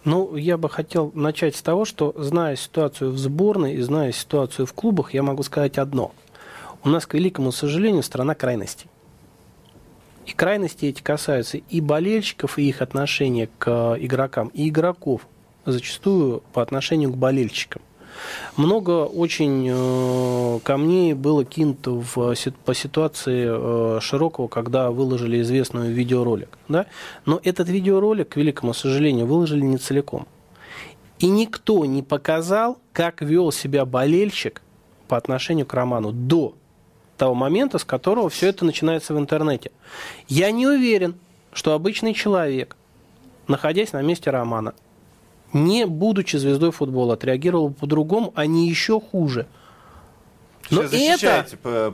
[0.06, 4.66] Ну, я бы хотел начать с того, что, зная ситуацию в сборной и зная ситуацию
[4.66, 6.14] в клубах, я могу сказать одно.
[6.84, 8.88] У нас, к великому сожалению, страна крайностей.
[10.30, 15.28] И крайности эти касаются и болельщиков, и их отношения к игрокам, и игроков,
[15.66, 17.82] зачастую по отношению к болельщикам.
[18.56, 26.60] Много очень э, камней было кинуто в, по ситуации э, Широкого, когда выложили известную видеоролик.
[26.68, 26.86] Да?
[27.26, 30.28] Но этот видеоролик, к великому сожалению, выложили не целиком.
[31.18, 34.62] И никто не показал, как вел себя болельщик
[35.08, 36.54] по отношению к Роману до
[37.20, 39.72] того момента, с которого все это начинается в интернете.
[40.28, 41.16] Я не уверен,
[41.54, 42.76] что обычный человек,
[43.48, 44.74] находясь на месте Романа,
[45.54, 49.46] не будучи звездой футбола, отреагировал по-другому, а не еще хуже.
[50.72, 50.96] Но это,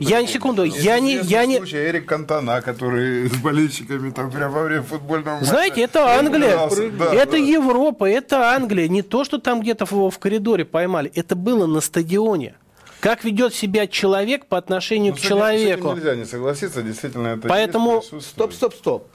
[0.01, 1.57] я не секунду, я не, я не.
[1.57, 5.45] Случай Эрик Кантана, который с болельщиками там прямо во время футбольного матча.
[5.45, 6.57] Знаете, это Англия,
[6.99, 7.37] да, это да.
[7.37, 8.89] Европа, это Англия.
[8.89, 12.55] Не то, что там где-то в, в коридоре поймали, это было на стадионе.
[12.99, 15.93] Как ведет себя человек по отношению ну, к человеку.
[15.93, 17.47] Нельзя не согласиться, действительно это.
[17.47, 19.07] Поэтому стоп, стоп, стоп.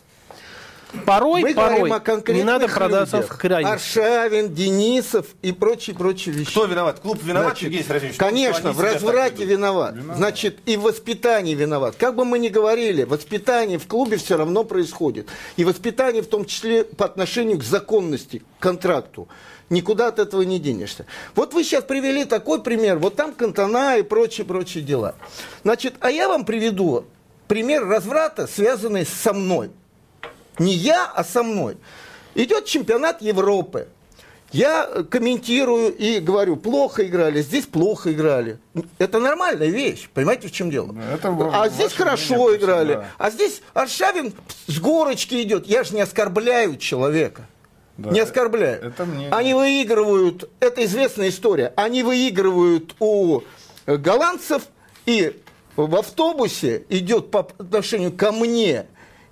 [1.04, 3.34] Порой, Мы порой о не надо продаться людях.
[3.34, 3.96] в крайность.
[3.96, 6.50] Аршавин, Денисов и прочие, прочие вещи.
[6.50, 7.00] Кто виноват?
[7.00, 8.16] Клуб виноват, Значит, Евгений Серафимович?
[8.18, 9.94] Конечно, в разврате виноват.
[9.94, 10.16] виноват.
[10.16, 11.94] Значит, и в воспитании виноват.
[11.96, 15.28] Как бы мы ни говорили, воспитание в клубе все равно происходит.
[15.56, 19.28] И воспитание в том числе по отношению к законности, к контракту.
[19.70, 21.06] Никуда от этого не денешься.
[21.36, 22.98] Вот вы сейчас привели такой пример.
[22.98, 25.14] Вот там Кантона и прочие-прочие дела.
[25.62, 27.04] Значит, а я вам приведу
[27.46, 29.70] пример разврата, связанный со мной.
[30.58, 31.76] Не я, а со мной.
[32.34, 33.88] Идет чемпионат Европы.
[34.52, 38.58] Я комментирую и говорю, плохо играли, здесь плохо играли.
[38.98, 40.92] Это нормальная вещь, понимаете, в чем дело?
[41.12, 43.06] Это а здесь хорошо мнение, играли, да.
[43.16, 44.34] а здесь Аршавин
[44.66, 45.66] с горочки идет.
[45.66, 47.46] Я же не оскорбляю человека.
[48.00, 48.82] Да, не оскорбляю.
[48.82, 49.28] Это мне...
[49.30, 53.42] Они выигрывают, это известная история, они выигрывают у
[53.86, 54.62] голландцев,
[55.06, 55.40] и
[55.76, 58.86] в автобусе идет по отношению ко мне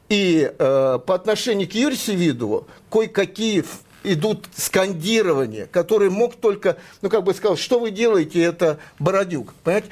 [0.08, 3.64] и э, по отношению к Юрию Севидову кое-какие
[4.04, 9.52] идут скандирования, которые мог только, ну как бы сказал, что вы делаете, это Бородюк.
[9.64, 9.88] Понимаете?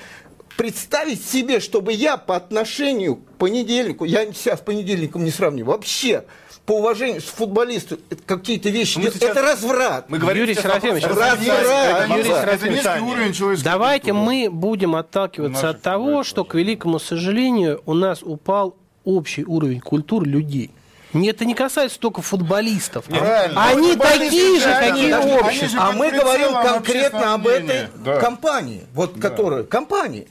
[0.57, 6.24] Представить себе, чтобы я по отношению к понедельнику, я себя с понедельником не сравниваю, вообще
[6.67, 9.31] по уважению с футболисту какие-то вещи делать, сейчас...
[9.31, 10.11] это разврат.
[10.11, 11.41] Мы говорим Юрий Серафимович, разврат.
[11.41, 18.77] Юрий Серафимович, давайте мы будем отталкиваться от того, что, к великому сожалению, у нас упал
[19.05, 20.71] общий уровень культуры людей.
[21.12, 23.05] Не, это не касается только футболистов.
[23.05, 23.64] Правильно.
[23.69, 25.85] Они такие же, какие общество.
[25.85, 28.19] А мы говорим конкретно об этой да.
[28.19, 28.85] компании.
[28.93, 29.31] Вот да.
[29.31, 30.29] которая компании.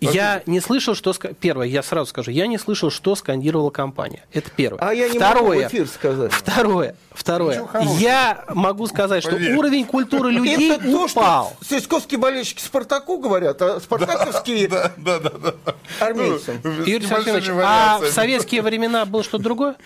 [0.00, 1.12] Я не слышал, что...
[1.40, 4.24] Первое, я сразу скажу, я не слышал, что скандировала компания.
[4.32, 4.80] Это первое.
[4.82, 6.32] А я не второе, могу в эфир сказать.
[6.32, 7.68] Второе, второе.
[7.98, 9.56] Я могу сказать, что Поверь.
[9.56, 11.50] уровень культуры людей это упал.
[11.50, 15.74] То, что сельсковские болельщики Спартаку говорят, а спартаковские да, да, да, да.
[16.00, 16.60] армейцам.
[16.62, 19.76] Ну, Юрий Сергеевич, а в советские времена было что-то другое?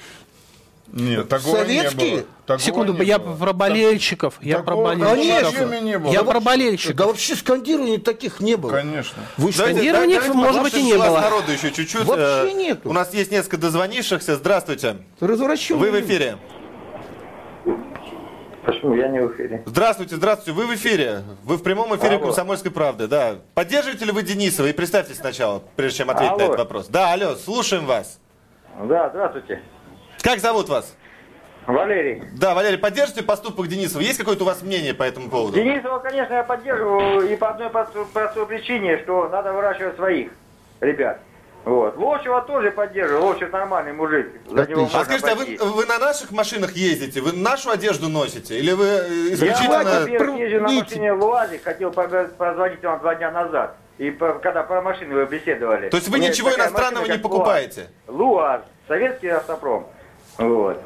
[0.95, 2.11] Нет, такого Советские?
[2.11, 2.24] не было.
[2.47, 3.34] Такого Секунду, не я было.
[3.34, 4.34] про болельщиков.
[4.40, 5.55] Я про болельщиков.
[5.57, 5.80] Конечно.
[5.80, 6.12] Не было.
[6.12, 6.97] Я да про болельщиков.
[6.97, 8.70] Да вообще скандирований таких не было.
[8.70, 9.20] Конечно.
[9.36, 11.20] Вы скандирований, да, может быть, и не было.
[11.20, 12.05] народу еще чуть-чуть.
[12.05, 12.80] Вообще нет.
[12.84, 14.36] У нас есть несколько дозвонившихся.
[14.36, 14.99] Здравствуйте.
[15.18, 15.80] Развращенный.
[15.80, 16.38] Вы в эфире.
[18.64, 19.62] Почему я не в эфире?
[19.66, 20.53] Здравствуйте, здравствуйте.
[20.53, 21.22] Вы в эфире.
[21.42, 22.26] Вы в прямом эфире алло.
[22.26, 23.09] «Комсомольской правды».
[23.09, 23.36] Да.
[23.55, 24.68] Поддерживаете ли вы Денисова?
[24.68, 26.38] И представьте сначала, прежде чем ответить алло.
[26.38, 26.86] на этот вопрос.
[26.86, 28.20] Да, алло, слушаем вас.
[28.88, 29.61] Да, здравствуйте.
[30.25, 30.97] Как зовут вас?
[31.66, 32.22] Валерий.
[32.33, 34.01] Да, Валерий, поддержите поступок Денисова?
[34.01, 35.55] Есть какое-то у вас мнение по этому поводу?
[35.55, 40.31] Денисова, конечно, я поддерживаю и по одной простой причине, что надо выращивать своих
[40.81, 41.20] ребят.
[41.66, 41.97] Вот.
[41.97, 43.22] Вовчева тоже поддерживаю.
[43.22, 44.29] Вовчев нормальный мужик.
[44.47, 47.20] За него а скажите, а вы, вы на наших машинах ездите?
[47.20, 48.59] Вы нашу одежду носите?
[48.59, 48.85] Или вы
[49.31, 49.83] исключительно...
[49.83, 53.77] Я, во-первых, езжу на машине ЛУАЗик, хотел позвонить вам два дня назад.
[53.99, 55.91] И когда про машины вы беседовали.
[55.91, 57.89] То есть вы ничего иностранного машина, не покупаете?
[58.09, 59.87] ЛУАЗ, советский автопром.
[60.39, 60.82] Вот.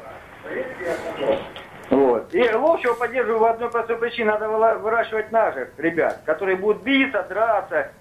[1.89, 2.35] Вот.
[2.35, 4.25] И Ловчего поддерживаю в одной простой причине.
[4.25, 7.91] Надо выращивать наших ребят, которые будут биться, драться,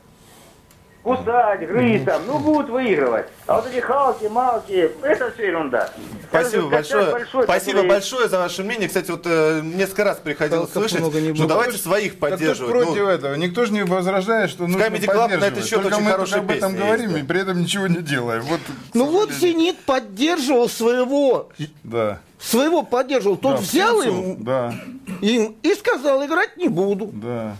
[1.02, 3.26] кусать, грызть там, ну будут выигрывать.
[3.46, 5.90] А вот эти халки, малки, это все ерунда.
[6.28, 7.10] Спасибо большое.
[7.10, 7.88] Большой, Спасибо который...
[7.88, 8.88] большое за ваше мнение.
[8.88, 12.72] Кстати, вот э, несколько раз приходилось Халков слышать, что давайте своих поддерживать.
[12.72, 13.34] Так против ну, этого.
[13.34, 16.40] Никто же не возражает, что нужно Comedy Club на этот счет Только очень мы хорошая
[16.40, 18.42] об этом говорим есть, и при этом ничего не делаем.
[18.42, 18.60] Вот,
[18.94, 21.48] ну вот «Зенит» поддерживал своего.
[21.84, 24.74] Да своего поддерживал, тот да, взял им, да.
[25.20, 27.10] им и сказал, играть не буду.
[27.12, 27.56] Да.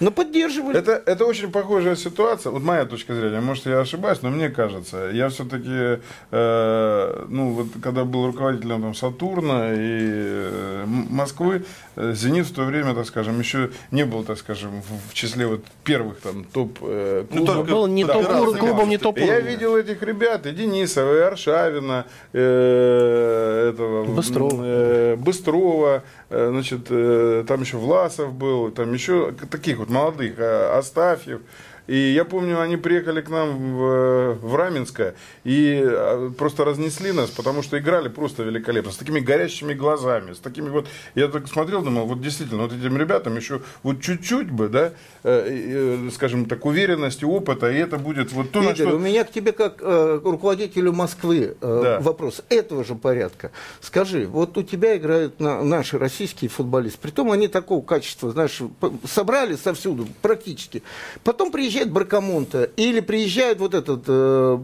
[0.00, 0.78] Но поддерживали.
[0.78, 2.50] Это, это очень похожая ситуация.
[2.50, 7.68] Вот моя точка зрения, может, я ошибаюсь, но мне кажется, я все-таки, э, ну, вот
[7.82, 11.64] когда был руководителем там, Сатурна и э, Москвы,
[11.96, 15.46] э, Зенит в то время, так скажем, еще не был, так скажем, в, в числе
[15.46, 17.56] вот первых там топ э, ну, клубов.
[17.56, 21.20] Ну, был не да, топ клубом, не топ Я видел этих ребят, и Денисова, и
[21.20, 24.62] Аршавина, э, этого, Быстрова.
[24.64, 26.02] Э, Быстрова,
[26.50, 31.40] значит, э, там еще Власов был, там еще таких вот молодых, Астафьев.
[31.86, 35.14] И я помню, они приехали к нам в, в Раменское
[35.44, 40.38] и а, просто разнесли нас, потому что играли просто великолепно, с такими горящими глазами, с
[40.38, 40.86] такими вот...
[41.14, 46.06] Я так смотрел, думал, вот действительно, вот этим ребятам еще вот чуть-чуть бы, да, э,
[46.06, 48.96] э, скажем так, уверенности, опыта, и это будет вот то, Игорь, на что...
[48.96, 52.00] у меня к тебе как э, руководителю Москвы э, Да.
[52.00, 53.50] вопрос этого же порядка.
[53.80, 58.60] Скажи, вот у тебя играют на, наши российские футболисты, притом они такого качества, знаешь,
[59.06, 60.82] собрали совсюду практически.
[61.24, 64.56] Потом приезжает Бракамонта или приезжает вот этот э,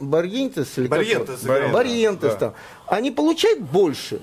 [0.00, 0.98] Барьентес или как?
[0.98, 1.70] Барьентес играл.
[1.72, 2.36] Барьентес Да.
[2.36, 2.54] там.
[2.86, 4.20] Они получают больше.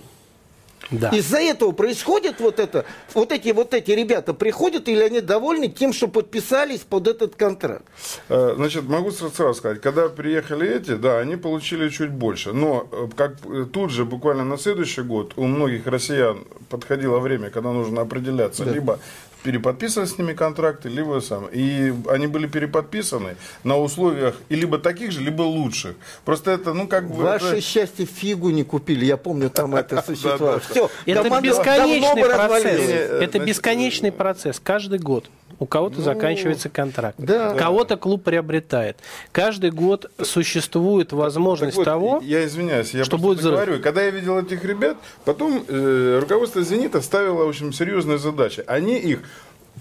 [0.89, 1.09] Да.
[1.09, 2.83] Из-за этого происходит вот это,
[3.13, 7.85] вот эти вот эти ребята приходят или они довольны тем, что подписались под этот контракт?
[8.27, 12.51] Э, Значит, могу сразу сразу сказать, когда приехали эти, да, они получили чуть больше.
[12.51, 17.51] Но э, как э, тут же, буквально на следующий год, у многих россиян подходило время,
[17.51, 18.71] когда нужно определяться, Да.
[18.71, 18.99] либо
[19.43, 21.47] переподписывать с ними контракты, либо сам.
[21.51, 25.95] И они были переподписаны на условиях и либо таких же, либо лучших.
[26.25, 27.23] Просто это, ну, как бы...
[27.23, 30.59] Ваше это- счастье фигу не купили, я помню, там это существовало.
[30.59, 32.89] Все, Это бесконечный процесс.
[33.21, 34.59] Это бесконечный процесс.
[34.63, 35.29] Каждый год
[35.61, 37.53] у кого-то Ну, заканчивается контракт, да.
[37.53, 38.97] кого-то клуб приобретает.
[39.31, 43.53] Каждый год существует возможность Так вот, того, Я извиняюсь, я что будет взрыв.
[43.53, 43.79] говорю.
[43.79, 48.63] Когда я видел этих ребят, потом э, руководство «Зенита» ставило, общем, серьезные задачи.
[48.65, 49.19] Они их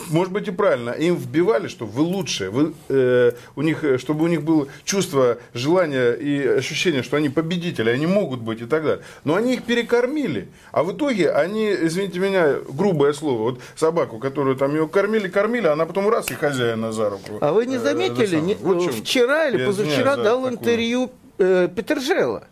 [0.08, 4.24] может быть и правильно, им вбивали, что вы лучшие, вы, э, у них, э, чтобы
[4.24, 8.82] у них было чувство, желание и ощущение, что они победители, они могут быть и так
[8.82, 9.02] далее.
[9.24, 14.56] Но они их перекормили, а в итоге они, извините меня, грубое слово, вот собаку, которую
[14.56, 17.38] там ее кормили, кормили, она потом раз и хозяина за руку.
[17.40, 18.54] А вы не э, заметили, это не-.
[18.54, 22.44] Вот вчера или я позавчера дал такую- интервью э, Петержела.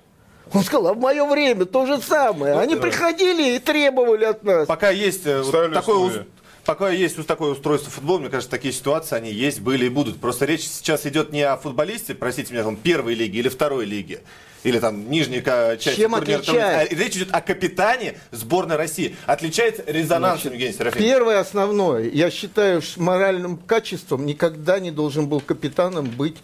[0.53, 2.55] Он сказал, а в мое время то же самое.
[2.59, 4.67] Они приходили и требовали от нас.
[4.67, 6.27] Пока есть э, вот Ставили такое.
[6.69, 10.21] Пока есть вот такое устройство футбола, мне кажется, такие ситуации, они есть, были и будут.
[10.21, 14.21] Просто речь сейчас идет не о футболисте, простите меня, там, первой лиги или второй лиги.
[14.65, 16.93] Или там нижней ка- части Чем турнира, отличает?
[16.93, 19.17] а речь идет о капитане сборной России.
[19.25, 21.11] Отличается резонансом, Евгений Серафимович.
[21.11, 26.37] Первое основное, я считаю, моральным качеством никогда не должен был капитаном быть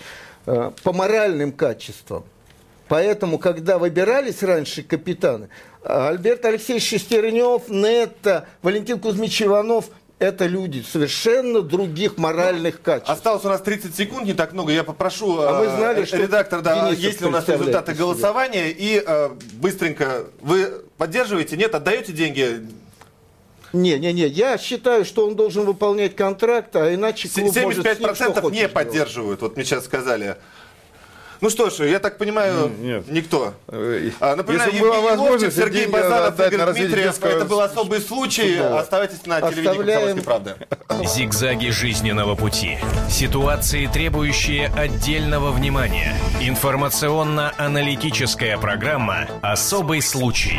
[0.47, 2.25] э, по моральным качествам.
[2.89, 5.51] Поэтому, когда выбирались раньше капитаны,
[5.83, 9.91] э, Альберт Алексеевич Шестернев, Нетта, Валентин Кузьмич Иванов–
[10.25, 13.11] это люди совершенно других моральных качеств.
[13.11, 14.73] Осталось у нас 30 секунд, не так много.
[14.73, 17.95] Я попрошу А вы э, знали, что редактор, да, Денисов есть ли у нас результаты
[17.95, 18.71] голосования.
[18.71, 22.67] И э, быстренько, вы поддерживаете, нет, отдаете деньги?
[23.73, 27.99] Не, не, не, я считаю, что он должен выполнять контракт, а иначе клуб может с
[27.99, 28.73] ним что 75% не делать.
[28.73, 30.37] поддерживают, вот мне сейчас сказали.
[31.45, 33.05] Ну что ж, я так понимаю, Нет.
[33.07, 33.53] никто.
[33.69, 37.05] Э, А, напоминаю, Если была возможность, Сергей деньги Базанов, Игорь Дмитриев.
[37.05, 38.57] детского Это был особый случай.
[38.57, 38.81] футбола.
[38.81, 40.23] Оставайтесь на телевидении Оставляем.
[40.25, 41.07] «Комсомольской правды».
[41.07, 42.79] Зигзаги жизненного пути.
[43.11, 46.15] Ситуации, требующие отдельного внимания.
[46.41, 50.59] Информационно-аналитическая программа «Особый случай».